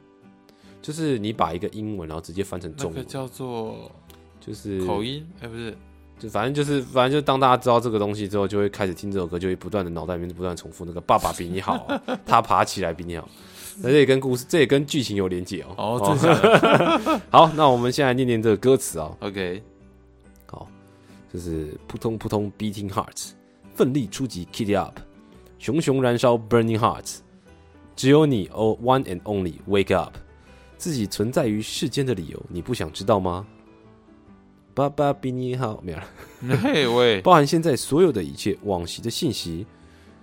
[0.83, 3.89] 就是你把一个英文然后直接翻成中文，那个叫做
[4.41, 5.77] 就是口音，哎，不是，
[6.21, 11.89] 就反正就是反正就当大家知道这个东西之后，就会开始听这首歌，就会不断的脑袋里面不断重复那个爸爸比你好，
[12.27, 13.27] 他爬起来比你好。
[13.83, 15.75] 那这也跟故事，这也跟剧情有连结哦。
[15.79, 19.63] 哦，真假的 好，那我们现在念念这个歌词啊、？OK，
[20.47, 20.69] 好，
[21.33, 23.31] 就是扑通扑通 beating hearts，
[23.75, 24.99] 奋力出击 k i t t y up，
[25.59, 27.21] 熊熊燃烧 burning hearts，
[27.97, 30.15] 只有你 oh one and only wake up，
[30.77, 33.47] 自己存在于世间的理由，你不想知道吗？
[34.89, 39.67] 爸爸比你好，没有了，嘿喂，包含现在所有的一切往昔的信息，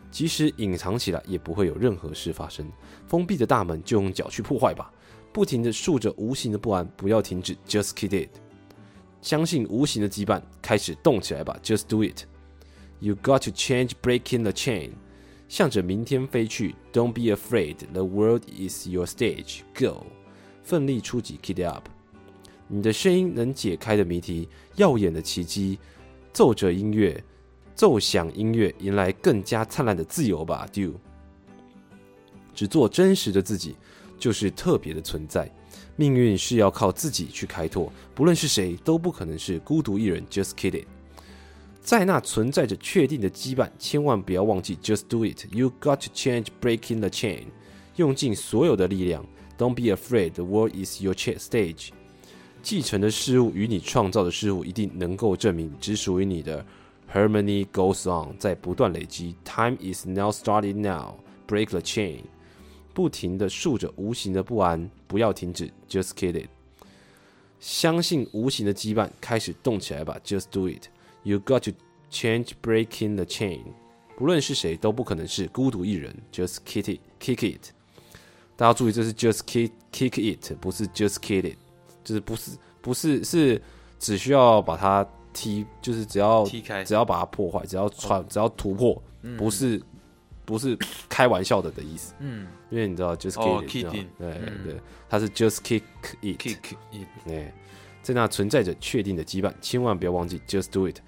[0.09, 2.65] 即使隐藏起来，也不会有任何事发生。
[3.07, 4.91] 封闭的大门就用脚去破坏吧，
[5.31, 8.29] 不停的竖着无形的不安，不要停止，just keep it。
[9.21, 12.23] 相信无形的羁绊，开始动起来吧，just do it。
[12.99, 14.91] You got to change, breaking the chain。
[15.47, 19.59] 向着明天飞去，Don't be afraid, the world is your stage.
[19.79, 20.05] Go，
[20.63, 21.87] 奋力出击，keep it up。
[22.67, 25.79] 你的声音能解开的谜题，耀眼的奇迹，
[26.33, 27.23] 奏着音乐，
[27.73, 30.99] 奏响音乐，迎来更加灿烂的自由吧，Do。
[32.53, 33.75] 只做真实的自己，
[34.17, 35.49] 就是特别的存在。
[35.95, 40.25] 命运是要靠自己去开拓，不论是谁都不可能是孤独一人。
[40.27, 40.85] Just kidding。
[41.81, 45.45] 在那存在着确定的羁绊，千万不要忘记，Just do it。
[45.51, 47.45] You got to change, breaking the chain。
[47.95, 49.25] 用尽所有的力量
[49.57, 50.33] ，Don't be afraid.
[50.33, 51.89] The world is your cha- stage。
[52.61, 56.65] 继承的事物与你创造的事物一定能够证明只属于你的。
[57.13, 59.33] Harmony goes on，在不断累积。
[59.45, 61.15] Time is now starting now.
[61.47, 62.23] Break the chain。
[62.93, 66.49] 不停的竖着无形的不安，不要停止，Just kill it。
[67.59, 70.87] 相信无形的羁绊，开始动起来吧，Just do it。
[71.23, 71.71] You got to
[72.11, 73.61] change, breaking the chain。
[74.17, 77.69] 不论是谁，都不可能是孤独一人，Just kick it, kick it。
[78.55, 81.57] 大家注意，这是 Just kick kick it，不是 Just kill it，
[82.07, 83.61] 就是不是不是是
[83.99, 89.03] 只需要把它踢，就是只要踢开只要把它破坏，只要穿，只要突破，
[89.37, 89.81] 不是
[90.45, 90.77] 不是
[91.09, 92.13] 开玩笑的的意思。
[92.19, 94.75] 嗯因为你知道 just 哦 kick 道对嗯对，
[95.09, 95.81] 它是 just kick
[96.21, 97.53] it，，kick it，哎，
[98.01, 100.99] 在那存在着确定的羁绊，千万不要忘记 just do it。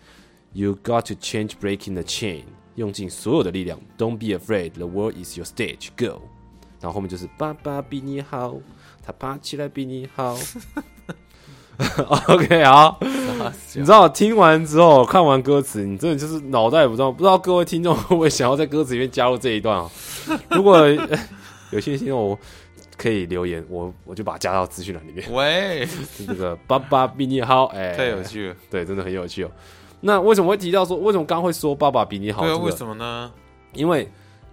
[0.51, 2.43] You got to change, breaking the chain，
[2.75, 6.21] 用尽所有的力量，Don't be afraid, the world is your stage, go。
[6.81, 8.55] 然后后面就是爸爸比你好，
[9.05, 10.37] 他爬起来比你好。
[12.27, 12.99] OK， 好，
[13.73, 19.89] 你知道听完之后看完歌词，你真的就是脑袋不知道，不知道各位听众 会不会想要在歌词里面加入这一段啊？
[20.49, 21.17] 如果呃
[21.71, 22.37] 有些听众
[22.97, 25.31] 可以留言，我我就把它加到资讯栏里面。
[25.31, 25.87] 喂，
[26.27, 28.55] 这个爸爸比你好，哎、太有趣了。
[28.69, 29.51] 对，真的很有趣哦。
[30.01, 32.41] 那为什么会提到说，为什么刚刚会说爸爸比你好？
[32.57, 33.31] 为什么呢？
[33.71, 34.05] 因为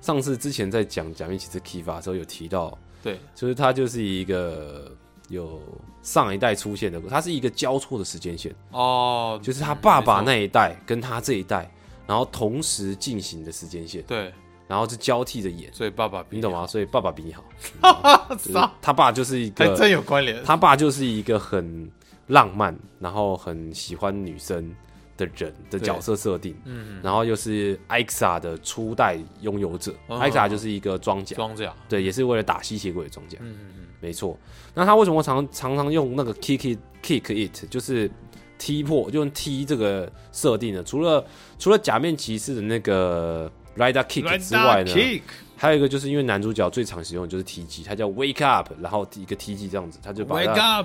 [0.06, 4.92] 上次之前在讲假面骑士 Kiva 的时候有提到，对，就是它就是一个
[5.28, 5.60] 有
[6.00, 11.68] 上一代出现的，它是一个交错的时间线，哦，就是他爸爸那一代跟他这一代，
[12.06, 14.32] 然后同时进行的时间线，对，
[14.68, 16.64] 然后是交替着演，所以爸爸比你懂吗？
[16.68, 17.44] 所以爸爸比你好，
[17.80, 18.28] 好？
[18.38, 20.40] 就是，他爸就是一还个真有关联。
[20.44, 21.90] 他爸就是一个很
[22.28, 24.72] 浪漫，然后很喜欢女生
[25.16, 33.86] 的人的角色设定，嗯，然后又是艾克萨的初代拥有者，嗯艾克萨就是一个装甲，装甲，对，也是为了打吸血鬼的装甲，嗯嗯嗯。
[33.98, 34.38] 没错。
[34.74, 38.10] 那他为什么常常常用那个 kick it kick it，就是
[38.58, 40.82] 踢破，就用踢这个设定呢？
[40.84, 41.24] 除了
[41.58, 45.22] 除了假面骑士的那个 Rider Kick 之外呢 kick，
[45.56, 50.42] 还有一个就是因为男主角最常使用的就是 T G，他叫 Wake Up，然后一个 T G 这样子，他就把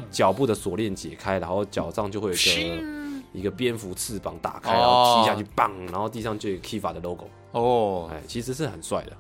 [0.10, 3.01] 脚部的锁链解开，然后脚上就会有一个
[3.34, 9.12] 一个蝙蝠翅膀打开，哦然后踢下去，棒，然后地上就有 Kiva 的 logo，哦，哎，其实是很帅的，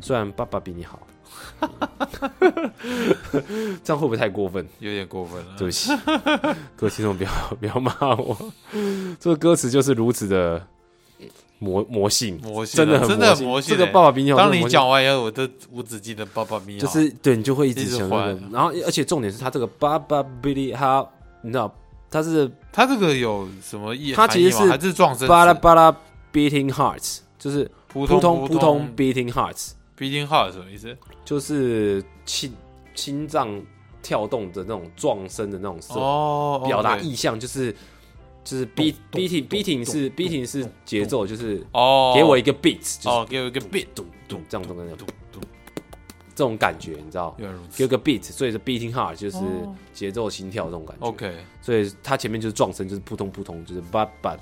[0.00, 1.00] 虽然爸爸比你好，
[3.84, 4.66] 这样会不会太过分？
[4.78, 5.56] 有点过分了。
[5.58, 5.90] 对不起，
[6.76, 7.30] 各位听众不要
[7.60, 8.36] 不要骂我，
[9.18, 10.66] 这个歌词就是如此的
[11.58, 21.72] 魔魔性，魔性啊真的很真的很魔性欸这个爸爸比你好，当你讲完以后，我都无止境的爸爸咪就是对你就会一直想那个换，然后而且重点是他这个爸爸比你好，你知道
[22.10, 24.12] 他是它这个有什么意？
[24.12, 25.28] 它其实是还是撞声？
[25.28, 25.96] 巴拉巴拉
[26.32, 30.96] beating hearts，就是扑扑通扑扑通 beating hearts，beating heart 什么意思？
[31.24, 32.52] 就是心
[32.94, 33.62] 心脏
[34.02, 35.96] 跳动的那种撞声的那种声。
[35.96, 37.72] 哦，表达意向就是
[38.42, 45.06] 就是 beat 咚 beating beating 是 beating 是节奏，就是哦，给我一个 beat，就是哦，给我一个 beat，咚咚这样咚咚咚，
[46.40, 47.34] 这种感觉，你知道？
[47.36, 51.06] 原来如此给个 beat，所以是 beating heart 就是哦节奏心跳这种感觉。
[51.06, 54.34] OK，所以它前面就是撞声，就是扑通扑通，就是叭叭，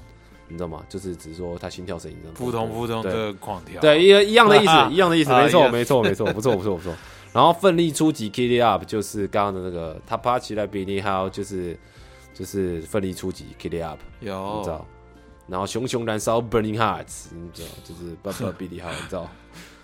[0.46, 0.84] 你知道吗？
[0.88, 6.94] 就是只是说它心跳声音这样扑通扑通对的狂跳，对，一一样的意思，一样的意思， 啊没错没错，没错，不错，不错，不错。
[7.32, 11.76] 然后奋力出击 kill it up 就是刚刚的那个他爬起来比你好，就是
[12.32, 14.86] 就是奋力出击 kill it up，有你知有道？
[15.49, 17.68] 然后熊熊燃烧 burning hearts，你知道？
[17.82, 19.28] 就是巴巴比利好，你知道？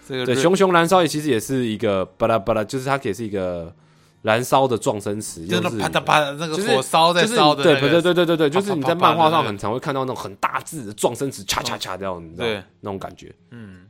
[0.06, 3.74] 这个对，熊熊燃烧也其实也是一个巴拉巴拉，就是它也是一个
[4.22, 12.62] 燃烧的撞声词，就是啪嗒啪嗒那个就是火烧在就是烧的对那个，对对对对对，就是你在漫画上很常会看到那种很大字的撞声词，恰恰恰这样，你知道对。
[12.80, 13.86] 那种感觉，嗯，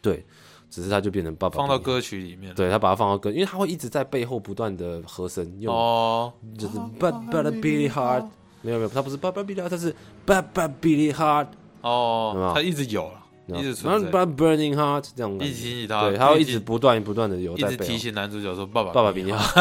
[0.00, 0.24] 对，
[0.70, 8.26] 只是它就变成爸爸放到歌曲里面，对他把它放到歌，因为它会一直在背后不断的和声，用哦，就是爸爸的 Billy Heart，
[8.62, 9.94] 没有没有，它不是爸爸 Billy Heart，他是
[10.26, 11.50] 爸爸 Billy Heart，有
[11.82, 13.17] 没哦有，它一直有了，
[13.56, 17.96] 一直然后存在，爸 Burning Heart 这种感一觉，直提醒他，对，他会一直直不断不断的有一直提。
[17.96, 19.60] 醒男主角说爸爸爸爸比你好，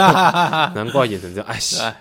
[0.74, 1.82] 难怪演成这样，哎西。
[1.82, 1.96] 哎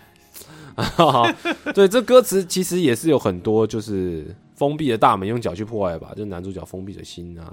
[0.74, 1.26] 好，
[1.74, 4.26] 对，这歌词其实也是有很多就是
[4.56, 7.50] 封闭的大门，用脚去破坏吧，就男主角封闭的心啊，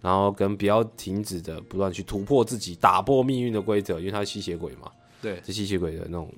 [0.00, 4.88] 然后跟不要停止的不断去突破自己，打破命运的规则，因为他是吸血鬼嘛，
[5.20, 6.32] 对是吸血鬼的那种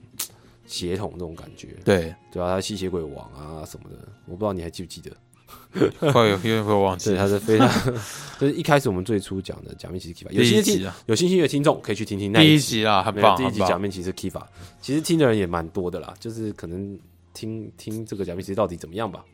[0.67, 5.11] 血统那种感觉，对，对啊，他吸血鬼王啊什么的，我不知道你还记不记得？
[6.13, 7.69] 会有有点会忘记对，，他是非常，
[8.39, 12.67] 就是一开始我们最初讲的假面骑士 Kiva，有第兴趣听一集啊，有兴趣的听众可以去听听那第一集。
[12.67, 14.43] 集啦，很棒，第一集假面骑士 Kiva，
[14.81, 16.99] 其实听的人也蛮多的啦，就是可能
[17.35, 19.25] 听听这个假面骑士到底怎么样吧。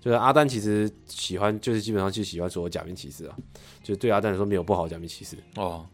[0.00, 3.34] 就是阿丹其实喜欢，就是基本上就喜欢所有假面骑士啊。
[3.82, 5.84] 就对阿丹来说，没有不好的假面骑士，哦，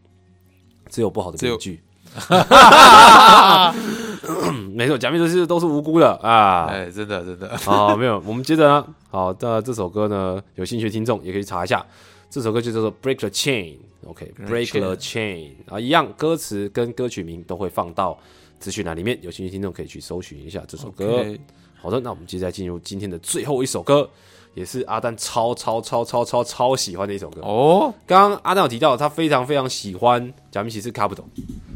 [0.90, 1.80] 只有不好的只有编剧。
[4.74, 6.66] 没错，假面骑士都是无辜的啊。
[6.66, 11.84] 哎，真的真的， 好，没有，我们接着呢，好，那这首歌呢，有兴趣的听众也可以查一下，
[12.30, 13.74] 这首歌就叫做《Break the Chain》
[14.08, 18.18] ，OK，Break、Chain the Chain，啊，一样，歌词跟歌曲名都会放到
[18.58, 21.18] 资讯栏里面，有兴趣的听众可以去搜寻一下这首歌。
[21.18, 21.40] OK
[21.80, 24.08] 好的，那我们接下来进入今天的最后一首歌，
[24.54, 27.40] 也是阿丹超超超超超超喜欢的一首歌。
[27.42, 31.24] 哦，刚刚阿丹有提到，他非常非常喜欢假面骑士卡布斗，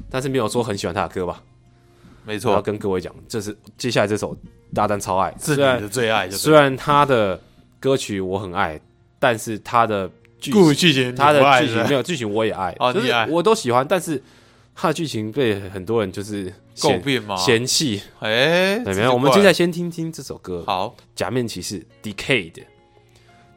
[0.08, 1.42] 但是没有说很喜欢他的歌吧？
[2.24, 4.36] 没我要错，跟各位讲，这是接下来这首
[4.76, 7.40] 阿丹超爱，是你的最爱，虽然他的
[7.80, 8.78] 歌曲我很爱，
[9.18, 13.26] 但是他的剧剧情他的剧情没有剧情我也爱，就是哦你爱。
[13.28, 14.22] 我都喜欢，但是
[14.77, 17.35] 他的剧情被很多人就是嫌诟病吗？
[17.37, 18.01] 嫌弃。
[18.19, 22.63] 哎，对，没有，我们接下来先听听这首歌《好，假面骑士 Decade》，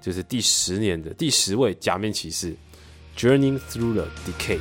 [0.01, 2.55] 就是第十年的第十位假面骑士，
[3.16, 4.61] Journeying Through the Decade。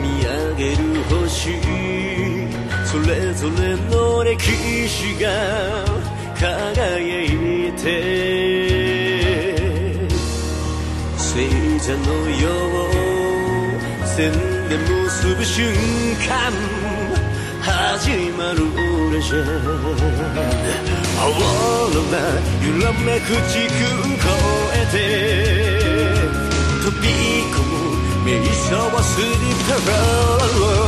[0.00, 1.60] 見上げる星
[2.86, 4.40] それぞれの歴
[4.88, 5.84] 史が
[6.35, 7.79] 輝いて
[11.17, 12.91] 聖者の世を
[14.05, 14.33] 線
[14.67, 15.73] で結ぶ瞬
[16.27, 16.51] 間
[17.61, 18.57] 始まる
[19.13, 19.79] レジェンド
[21.23, 22.15] オーロラ
[22.61, 23.79] 揺らめく時空
[24.19, 24.27] 超
[24.73, 24.93] えて
[26.83, 27.07] 飛び
[27.53, 27.73] 込む
[28.25, 30.85] 瞑想はスリッパロー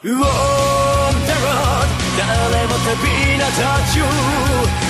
[0.00, 0.67] Whoa!
[2.18, 2.26] 誰
[2.66, 4.02] も旅立た中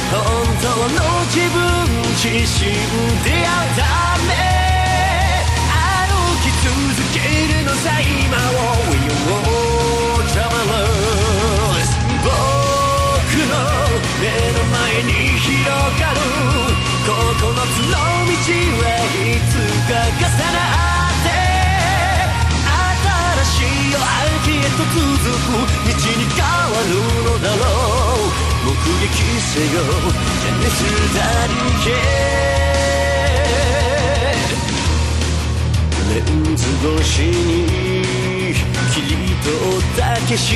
[0.08, 0.16] 本
[0.62, 0.96] 当の
[1.28, 1.60] 自分
[2.16, 2.72] 自身
[3.22, 3.84] 出会うた
[4.24, 4.32] め
[5.68, 6.72] 歩き続
[7.12, 7.20] け
[7.52, 8.96] るのさ今を We
[9.28, 11.90] will travelers
[12.24, 12.32] 僕
[13.44, 13.52] の
[14.22, 15.68] 目の前に広
[16.00, 16.16] がる
[17.04, 18.32] 9つの道
[18.80, 19.52] はいつ
[19.86, 20.56] か重な
[21.10, 21.57] って
[23.58, 26.94] 新しいへと続く道に変わる
[27.24, 28.30] のだろう
[28.64, 28.70] 目
[29.02, 29.82] 撃せよ
[30.40, 30.78] ジェネス
[31.14, 31.50] ダリ
[31.82, 31.90] ケ
[36.14, 38.54] レンズ越しに
[38.94, 40.54] 切り取った景色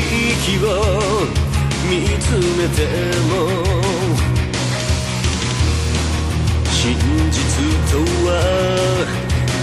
[0.64, 0.68] を
[1.90, 1.90] 見
[2.20, 2.24] つ
[2.56, 2.78] めて
[3.28, 3.32] も
[6.70, 6.96] 真
[7.30, 7.36] 実
[7.90, 8.30] とは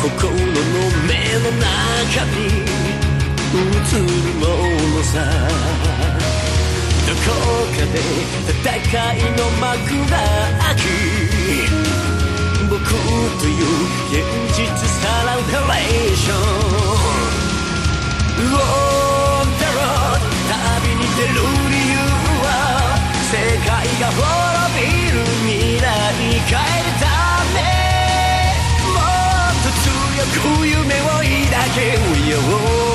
[0.02, 0.38] 心の
[1.08, 2.69] 目の中に
[3.52, 3.58] 映る
[4.38, 4.46] も
[4.96, 5.14] のさ。
[7.08, 7.34] どこ
[7.74, 7.98] かで
[8.46, 8.62] 戦
[9.14, 9.66] いの幕
[10.08, 10.14] が
[10.60, 10.86] 開き
[12.70, 12.78] 僕
[13.42, 13.66] という
[14.12, 14.22] 現
[14.56, 16.38] 実さらうレーション。
[18.40, 21.98] On the road 旅に出る理由
[22.46, 22.48] は
[23.32, 23.34] 世
[23.66, 23.70] 界
[24.00, 24.22] が滅
[24.78, 25.84] びる未来
[26.20, 27.04] に変えるた
[27.56, 27.58] め。
[28.94, 29.90] もっと強
[30.38, 31.26] く夢を抱
[31.74, 31.78] け
[32.14, 32.89] We are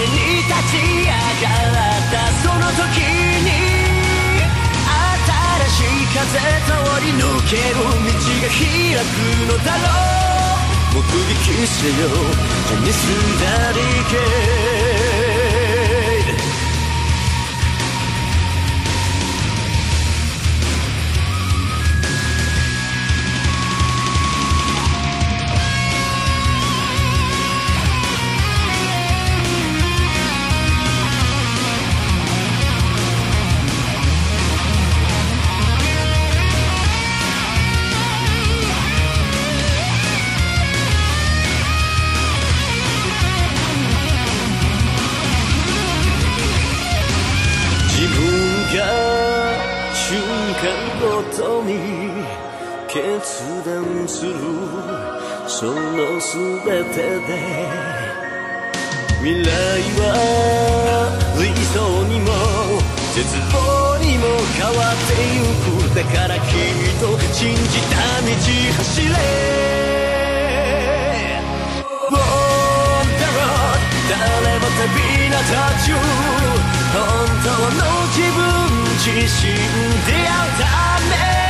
[0.00, 3.52] 目に立ち上がったその時に
[5.12, 6.24] 新しい風
[6.64, 6.72] 通
[7.04, 8.64] り抜ける道が開
[8.96, 9.84] くのだろ
[10.90, 12.08] う目撃せよ
[12.68, 12.98] ジェネス
[13.42, 13.76] ダリ
[14.10, 14.89] ケ
[53.60, 54.32] 決断する
[55.46, 55.72] その
[56.18, 56.60] 全
[56.94, 57.30] てで
[59.18, 59.48] 未来
[59.98, 60.02] は
[61.36, 61.76] 理想
[62.08, 62.26] にも
[63.14, 63.20] 絶
[63.52, 64.24] 望にも
[64.56, 65.94] 変わってゆく。
[65.94, 66.44] だからきっ
[67.00, 67.04] と
[67.34, 68.28] 信じた道
[68.78, 69.10] 走れ。
[74.08, 74.88] 誰も旅
[75.28, 75.54] 立た
[75.84, 75.94] ちゅ
[76.92, 76.98] 本
[77.44, 78.40] 当の自分
[78.98, 79.52] 自身
[80.06, 80.64] 出会うた
[81.10, 81.49] め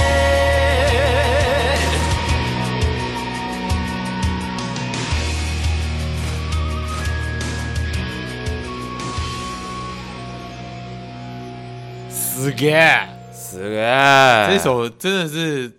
[12.40, 13.06] ダリケすげえ！
[13.32, 15.70] 是个这首真的是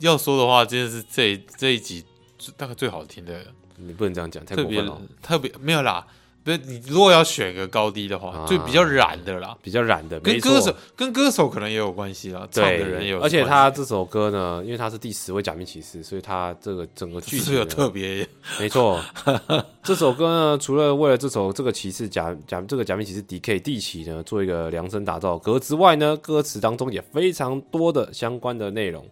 [0.00, 2.04] 要说的话，真的是这这一集
[2.36, 6.06] 最大概最好听的，你不能这样讲，太特别过分了，特别没有啦。
[6.43, 18.27] 不是你如果要选个高低的话，啊就比较燃的啦，比较燃的，跟歌手跟歌手可能也有关系啦，唱的人也有而且他这首歌呢，因为他是第十位假面骑士，所以他这个整个剧情有特别
[18.59, 19.01] 没错，
[19.81, 23.59] 这首歌呢，除了为了这首这个骑士假假这个假面骑士 D.K.
[23.59, 29.07] 地奇呢做一个量身打造的歌之外呢，歌词当中也非常多的相关的内容。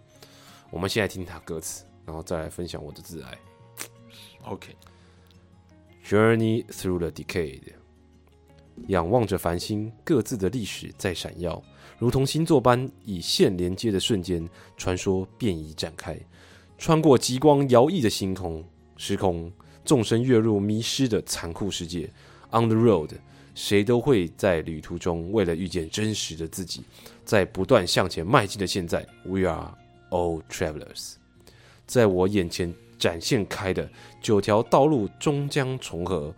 [0.70, 3.38] 我们先来听他歌词，然后再来分享我的挚爱。
[4.46, 4.76] OK。
[6.12, 7.62] Journey through the decade，
[8.88, 11.64] 仰望着繁星，各自的历史在闪耀，
[11.98, 14.46] 如同星座般以线连接的瞬间，
[14.76, 16.20] 传说便已展开，
[16.78, 18.62] 穿过极光摇曳的星空
[18.98, 19.50] 时空，
[19.86, 22.12] 纵身跃入迷失的残酷世界。
[22.50, 23.12] On the road，
[23.56, 26.84] 谁都会在旅途中，为了遇见真实的自己，
[27.24, 29.74] 在不断向前迈进的现在，We are
[30.10, 31.14] all travelers。
[31.88, 33.90] 在我眼前展现开的
[34.22, 36.34] 九条道路终将重合，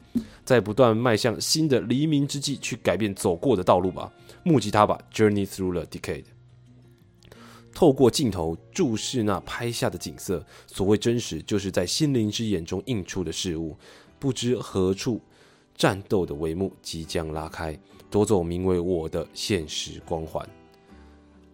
[0.46, 4.12] 在不断迈向新的黎明之际，去改变走过的道路吧。
[4.44, 6.26] 木吉他吧，Journey through the decade。
[7.74, 13.76] 透过镜头注视那拍下的景色，所谓真实，就是在心灵之眼中映出的事物。
[14.20, 15.20] 不知何处，
[15.76, 17.78] 战斗的帷幕即将拉开，
[18.10, 20.48] 夺走名为我的现实光环。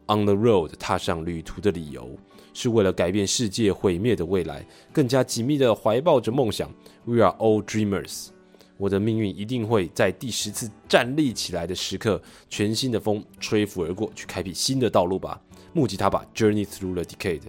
[0.08, 2.18] On the road，踏上旅途的理由，
[2.62, 6.70] 是为了改变世界毁灭的未来，更加紧密的怀抱着梦想。
[7.06, 8.28] We are all dreamers。
[8.76, 15.40] 我的命运一定会在第十次站立起来的时刻，全新的风吹拂而过，去开辟新的道路吧。
[15.72, 17.44] 木吉他吧，Journey through the decade。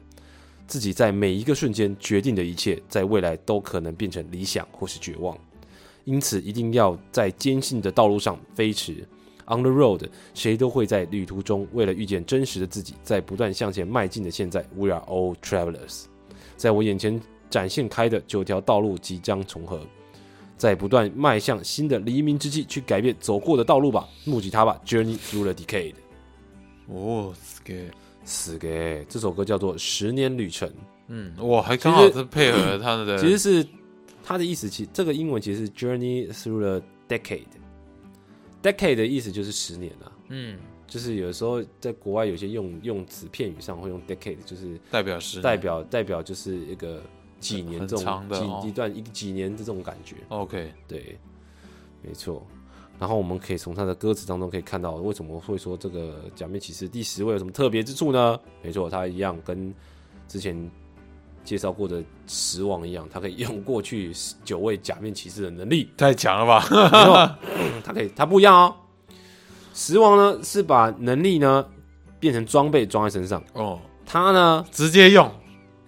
[0.68, 5.36] 自己在每一个瞬间决定的一切，在未来都可能变成理想或是绝望。
[6.04, 9.04] 因此，一定要在坚信的道路上飞驰。
[9.50, 16.04] On the road，谁都会在旅途中，为了遇见真实的自己，在不断向前迈进的现在，We are all travelers。
[16.56, 17.20] 在我眼前
[17.50, 19.80] 展现开的九条道路即将重合，
[20.56, 25.94] 在不断迈向新的黎明之际，去改变走过的道路吧，目击它吧，Journey through the decade。
[26.86, 27.90] 哦，死给，
[28.24, 30.68] 死给这首歌叫做《十年旅程》，
[31.08, 33.66] 嗯，哇，还刚好是配合他的，其实是
[34.22, 37.46] 他的意思，其这个英文其实是 Journey through the decade。
[38.62, 47.02] Decade 的意思就是十年啊，嗯，就是有时候在国外有些用用词片语上会用 decade，就是代表是代表代表就是一个
[47.38, 48.60] 几年这种长的哦。
[48.62, 51.18] 几一段一几年的这种感觉，OK，对，
[52.02, 52.46] 没错。
[52.98, 58.38] 然后我们可以从他的歌词当中可以看到，为什么会说这个假面骑士第十位有什么特别之处呢？
[58.62, 59.74] 没错，他一样跟
[60.28, 60.70] 之前
[61.44, 64.12] 介绍过的十王一样，他可以用过去
[64.44, 66.60] 九位假面骑士的能力，太强了吧？
[66.70, 67.36] 没错，
[67.84, 68.74] 他可以，他不一样哦。
[69.74, 71.64] 十王呢是把能力呢
[72.18, 75.30] 变成装备装在身上，哦，他呢直接用，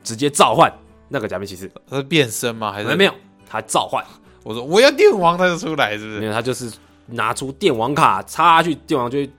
[0.03, 0.73] 直接召唤
[1.09, 2.73] 那个假面骑士，他是变身吗？
[2.73, 2.97] 还是？
[2.97, 3.15] 没有，
[3.47, 4.05] 他召唤，
[4.45, 6.21] 我说我要电王，他就出来，是不是？
[6.21, 6.73] 没有，他就是
[7.07, 9.31] 拿出电王卡插下去，电王就会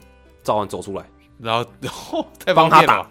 [0.44, 1.06] 召唤走出来，
[1.40, 1.66] 然后
[2.12, 3.02] 哦 太帮他打。
[3.02, 3.10] 吧，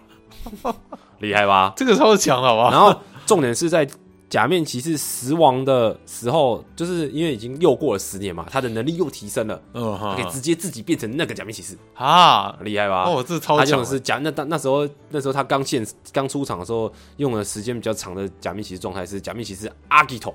[1.23, 1.73] 厉害吧？
[1.75, 2.69] 这个超强了，好不好？
[2.71, 3.87] 然后重点是在
[4.29, 13.03] 假面骑士死亡的时候，就是因为已经又过了十年嘛，他的能力又提升了，嗯他可以直接自己变成那个假面骑士，啊，厉害吧？
[13.03, 20.33] 哦，这超他强他，用的是假那那那时候那时候他刚现刚出场的时候，用的时间比较长的假面骑士状态是假面骑士阿基头，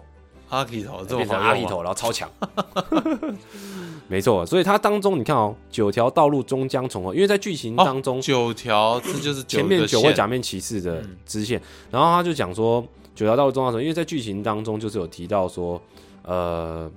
[0.48, 2.30] 阿 K 头这么变成好阿基头，然后超强。
[4.10, 11.16] 没错，所以它当中你看哦，九条道路终将重合，因为在剧情当中，九条，这就是九前面九位假面骑士的嗯。
[11.26, 12.82] 支线，然后他就讲说
[13.14, 13.82] 九条道路终将重合？
[13.82, 15.78] 因为在剧情当中就是有提到说，
[16.22, 16.90] 呃，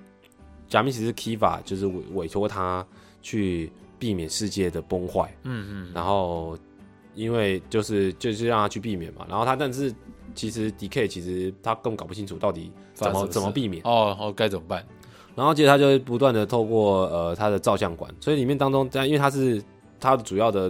[0.70, 2.86] 假面骑士 Kiva 就是委委托他
[3.22, 6.58] 去避免世界的崩坏，嗯嗯，然后
[7.14, 9.94] 因为就是就是让他去避免嘛，然后他但是
[10.36, 14.86] 其实 DK 其实他根本搞不清楚到底怎么怎么避免，哦哦，该怎么办？
[15.36, 19.64] 然后接着他就会不断的透过呃他的照相馆，所以里面当中，但因为它是
[20.00, 20.70] 它的主要的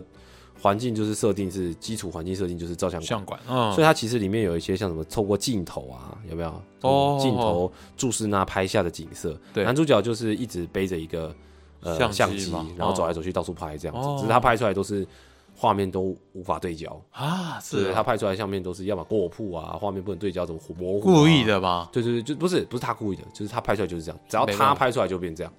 [0.62, 3.40] 环境就是设定是基础环境设定就是照相馆，
[3.74, 6.62] 所以它其实里面有一些像什么透过镜头啊，有没有？
[6.82, 9.36] 哦镜头注视那拍下的景色。
[9.54, 9.64] 对。
[9.64, 11.34] 男主角就是一直背着一个
[11.80, 13.08] 呃相机然后走哦。
[13.08, 14.16] 来走去到处拍这样子，哦。
[14.18, 15.08] 只是他拍出来都是
[15.56, 21.44] 画面都无法对焦，啊，对是他拍出来的相片都是要么过曝啊，画面不能对焦，怎么模糊、故意。
[21.44, 21.90] 的吧？
[21.92, 25.54] 对对对，就不是不是他故意的，就是他拍出来就是这样，只要他拍出来就变这样，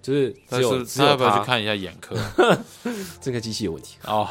[0.00, 2.16] 就是只但是有只有他要不要去看一下眼科？
[3.20, 3.98] 这个机器有问题。
[4.08, 4.26] 哦，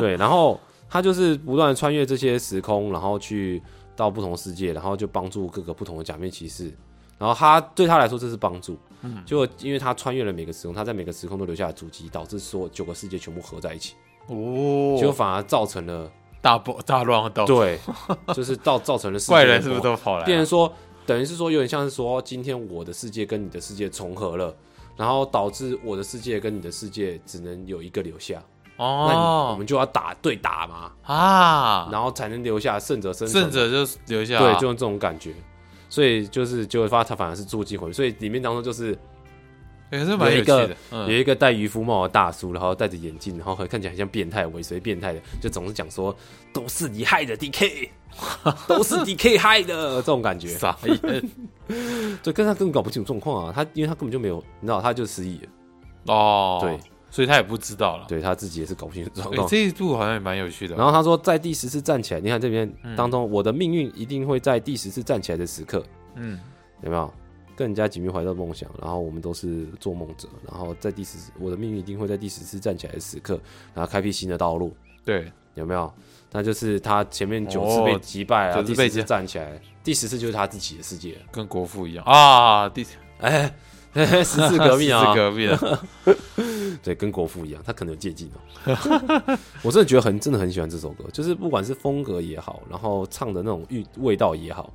[0.00, 3.62] 对，然后他就是不断穿越这些时空，然后去
[3.94, 6.72] 到不同世界，然后就帮助各个不同的假面骑士。
[7.18, 13.94] 然后他对他来说这是帮助，嗯，就因为他穿越了每个时空，他在每个时空都留下了足迹，导致说九个世界全部合在一起，
[14.26, 16.10] 哦，就反而造成了
[16.40, 17.78] 大波大乱斗，对，
[18.34, 20.26] 就是造造成了世界 怪人是不是都跑来了？
[20.26, 20.72] 变成说，
[21.06, 24.54] 等于是说有点像是说，今天我的世界跟你的世界重合了，
[24.96, 28.42] 然后导致我的世界跟你的世界只能有一个留下，
[28.76, 29.06] 哦。
[29.08, 35.34] 那你我哦们就要打对打嘛，啊，然后才能留下胜者生存胜者就留下，对，就是这种感觉。
[35.88, 38.96] 所以就是就会发现他反而是筑基魂，所以里面当中就是
[39.90, 46.14] 也是蛮有一个有一个戴渔夫帽的大叔，然后戴着眼镜，然后还看起来很像变态、尾随变态的，就总是讲说
[46.52, 47.88] 都是你害的，DK，
[48.68, 50.48] 都是 DK 害的这种感觉。
[50.48, 51.30] 傻眼
[52.22, 56.78] 对，跟他根本搞不清楚状况啊，他因为他根本就没有，你知道，他就失忆了，哦，对，
[57.10, 58.06] 所以他也不知道了。
[58.08, 59.48] 对他自己也是搞不清楚状哎，况。
[59.48, 60.76] 这一部好像也蛮有趣的。
[60.76, 65.82] 然后他说，在第十次站起来，你看这边嗯当中，我的命运一定会在第十次站起来的时刻，
[66.14, 66.38] 嗯，
[66.82, 67.12] 有没有？
[67.60, 73.38] 跟人家紧密怀抱梦想，然后我们都是做梦者，然后在第十次，我的命运一定会在第十次站起来的时刻，
[73.74, 74.74] 然后开辟新的道路，
[75.04, 75.92] 对，有没有？
[76.32, 81.18] 那就是他前面九次被哦击败啊，九次被击第十次站起来，第十次就是他自己的世界。
[81.30, 82.86] 跟国父一样啊，第
[83.18, 83.52] 哎，
[83.92, 89.38] 十次革命啊十次，革命啊， 对，跟国父一样，他可能有借鉴哦。
[89.62, 94.72] 我真的觉得很真的很喜欢这首歌，就是不管是风格也好，然后唱的那种韵味道也好，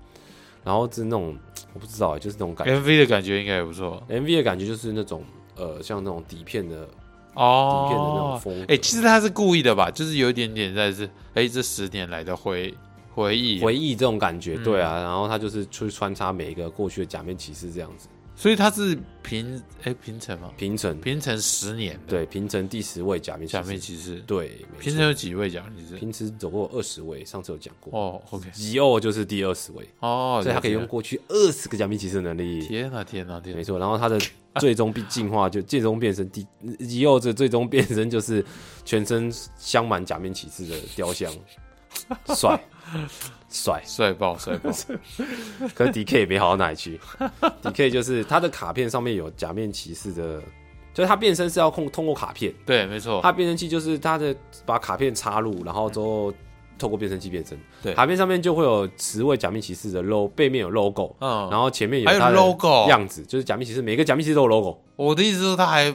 [0.66, 1.38] 然后是那种
[1.74, 2.74] 我不知道，就是那种感觉。
[2.78, 5.24] MV 的感觉应该也不错 MV 的感觉就是那种
[5.56, 6.86] 呃，像那种底片的
[7.36, 9.90] 哦底片的那种风格哎，其实他是故意的吧？
[9.92, 12.74] 就是有一点点在是，哎，这十年来的回
[13.14, 14.96] 回忆，回忆这种感觉，嗯对啊。
[15.02, 20.52] 然后他就是去穿插每一个过去的假面骑士这样子，所以他是平哎平成吗？
[20.58, 25.96] 平成平成十年对平成第十位假面假骑士，面骑士，对，平成有几位假面骑士？
[25.96, 27.98] 平时走过二十位，上次有讲过。
[27.98, 32.60] 哦，OK，吉欧就是第二十位，哦，所以他可以用过去二十个假面骑士的能力。
[32.68, 33.58] 天哪，天哪，天哪！
[33.58, 34.20] 没错，然后他的
[34.60, 36.46] 最终变进化就 最终变身第
[36.80, 38.46] 吉欧这最终变身就是
[38.84, 41.32] 全身镶满假面骑士的雕像，
[42.36, 42.62] 帅
[43.50, 43.82] 帅。
[43.86, 44.70] 帅爆，帅爆！
[45.74, 47.00] 可是 D K 也没好到哪里去
[47.62, 50.42] ，D K 就是他的卡片上面有假面骑士的，
[50.94, 54.36] 就是他变身是要控通过卡片，对，没错，他变身器就是他的
[54.66, 56.34] 把卡片插入，然后之后
[56.78, 57.58] 透过变身器变身。
[57.82, 65.90] 对卡片上面就会有十位假面骑士的 logo，背面有 logo，嗯，然后前面有还有 logo 样子，就是假面骑士每个假面骑士都有 logo 我的意思是，他还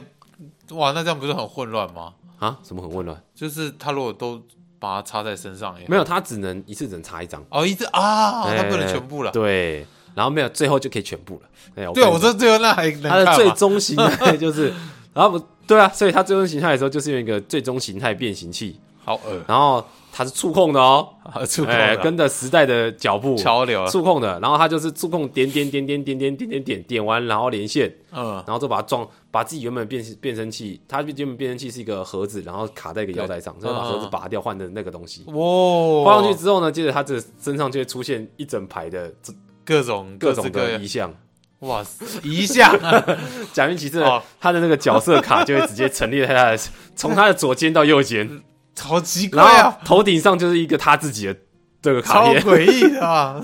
[0.71, 2.13] 哇，那这样不是很混乱吗？
[2.39, 3.21] 啊，什么很混乱？
[3.35, 4.41] 就是他如果都
[4.81, 9.29] 把它插在身上，也没有，它只能一次只能插一张，哦，一次啊，哎他不能全部了。
[9.31, 9.85] 对，
[10.15, 11.41] 然后没有，最后就可以全部了。
[11.75, 14.73] 哎，对，我跟你说说最后那还能他的最终形态就是，
[15.13, 35.23] 然后不对啊，所以它最终形态的时候就是用一个最终形态变形器，好恶然后它是触控的哦， 啊，触控跟着时代的脚步潮流，触控的，然后它就是触控点点点点点点点点点点完，然后连线，嗯，然后就把它装，把自己原本的变变声器，它原本变声器是一个盒子，然后卡在一个腰带上，所以把盒子拔掉换的那个东西。
[35.27, 39.33] 哇，放上去之后呢，接着他这身上就会出现一整排的这
[39.63, 41.13] 各种各种的遗像，
[41.59, 42.75] 哇塞，一下
[43.53, 44.03] 假面骑士
[44.39, 46.57] 他的那个角色卡就会直接陈列在他的
[46.95, 48.41] 从他的左肩到右肩，
[48.77, 51.37] 好奇怪然后啊，头顶上就是一个他自己的
[51.81, 52.41] 这个卡超片。
[52.43, 53.43] 诡异的啊！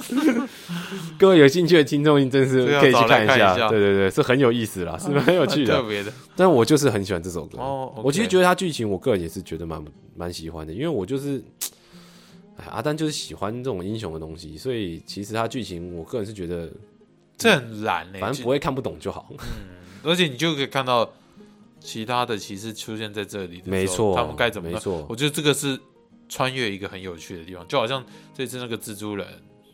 [1.17, 3.57] 各位有兴趣的听众，真是可以去找来看一下。
[3.57, 5.73] 下对对对，是很有意思啦，是蛮有趣的。
[5.75, 7.57] 特别的但我就是很喜欢这首歌。
[7.57, 9.83] 哦，OK 我其实觉得它剧情，我个人也是觉得蛮
[10.15, 11.43] 蛮喜欢的，因为我就是，
[12.57, 16.69] 哎，阿丹就是喜欢这种英雄的东西，所以其实它剧情，我个人是觉得，
[17.37, 19.27] 这很燃嘞，反正不会看不懂就好。
[20.03, 21.09] 而且你就可以看到
[21.79, 25.77] 其他的骑士出现在这里的时候，没错他们该怎么办没错我觉得这个是
[26.29, 29.27] 穿越一个很有趣的地方，就好像这次那个蜘蛛人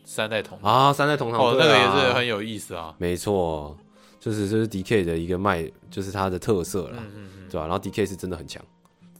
[0.04, 2.94] 三代同堂，啊，三代同堂，哦，那个也是很有意思啊。
[2.98, 3.76] 没错，
[4.20, 8.64] 就是就是 D K 的一个卖，就是它的特色了，嗯对吧、然后 D K 是真的很强，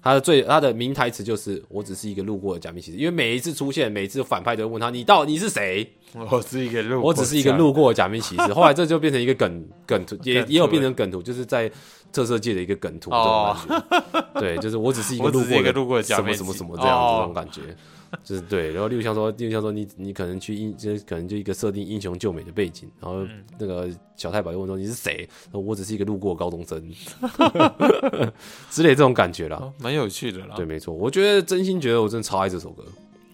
[0.05, 5.91] 他的最他的名台词就是“我只是一个路过的假面骑士”，因为每一次出现，每次反派都会问他：“你到你是谁？”
[6.31, 8.43] 我是一个路，我只是一个路过的假面骑士。
[8.53, 11.71] 后来这就变成一个梗梗图，也也有变成梗图，就是在
[12.13, 14.41] 特色界的一个梗图这种感觉。
[14.41, 15.31] 对，就是我只是一个
[15.73, 17.63] 路过的 假什么面什么什么这样这种感觉。
[18.23, 25.29] 就是对，然后例如像说，例如像说你你可能去英，就是可能就一个设定英雄救美的背景，然后嗯那个小太保又问说你是谁？
[25.51, 26.81] 说我只是一个路过高中生
[28.71, 29.57] 之类这种感觉啦。
[29.57, 30.55] 哦蛮有趣的啦。
[30.57, 32.85] 对，没错，我觉得真心觉得我真的超爱这首歌，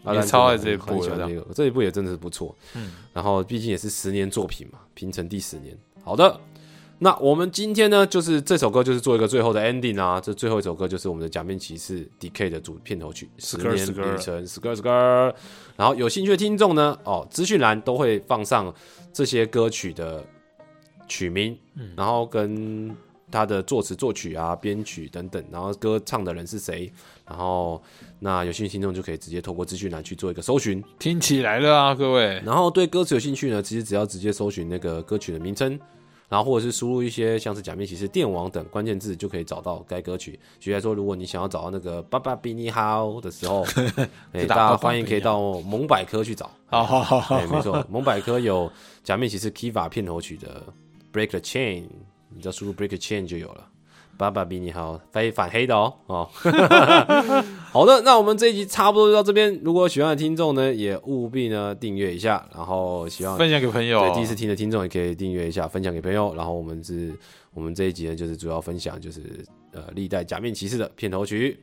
[0.05, 2.57] 阿兰超爱这一部的很喜欢这个，这一部也真的是不错。
[2.75, 5.77] 嗯，然后毕竟也是十年作品嘛，平成第十年。
[6.03, 6.41] 好的，
[7.03, 15.35] 那我们今天呢，就是这首歌就是做一个最后的 ending 啊，这最后一首歌就是我们的假面骑士 DK 的主片头曲《十 Skr 年旅程》skr skr。
[15.77, 18.73] 然后有兴趣的听众呢，哦，资讯栏都会放上
[19.15, 20.23] 这些歌曲的
[21.09, 22.95] 曲名，嗯然后跟
[23.31, 26.93] 他的作词、作曲啊、编曲等等，然后歌唱的人是谁，
[27.27, 27.83] 然后
[28.19, 30.85] 那有兴趣听众就可以直接透过资讯栏去做一个搜寻。
[30.99, 32.43] 听起来了啊，各位。
[32.45, 35.81] 然后对歌词有兴趣呢，其实只要直接搜寻那个歌曲的名称，
[36.31, 40.39] 然后或者是输入一些像是假面骑士、电网等关键字，就可以找到该歌曲。
[40.61, 43.67] 举例来说，如果你想要找到那个“爸爸比你好”的时候，
[44.33, 46.49] 哎，大家欢迎可以到萌百科去找。
[46.71, 48.71] 好好好没错，萌百科有
[49.03, 50.63] 假面骑士 Kiva 片头曲的
[51.13, 51.87] Break the Chain，
[52.29, 53.67] 你只要输入 Break the Chain 就有了。
[54.21, 56.29] 爸爸比你好，非反黑的哦哦。
[57.73, 59.59] 好的，那我们这一集差不多就到这边。
[59.65, 64.01] 如果喜欢的听众呢，也务必呢订阅一下，然后希望分享给朋友。
[64.01, 66.35] 对第一次听的听众也可以订阅一下，分享给朋友。
[66.35, 67.15] 然后我们是，
[67.55, 69.23] 我们这一集呢就是主要分享就是
[69.73, 71.59] 呃历代假面骑士的片头曲。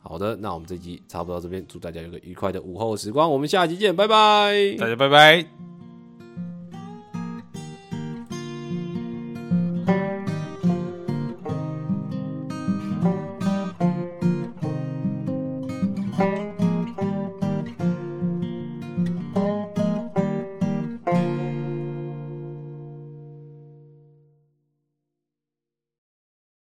[0.00, 4.76] 好的，那我们这一集差不多到这边，祝大家有个愉快的午后时光，我们下集见，拜拜。
[4.78, 5.75] 大家拜拜。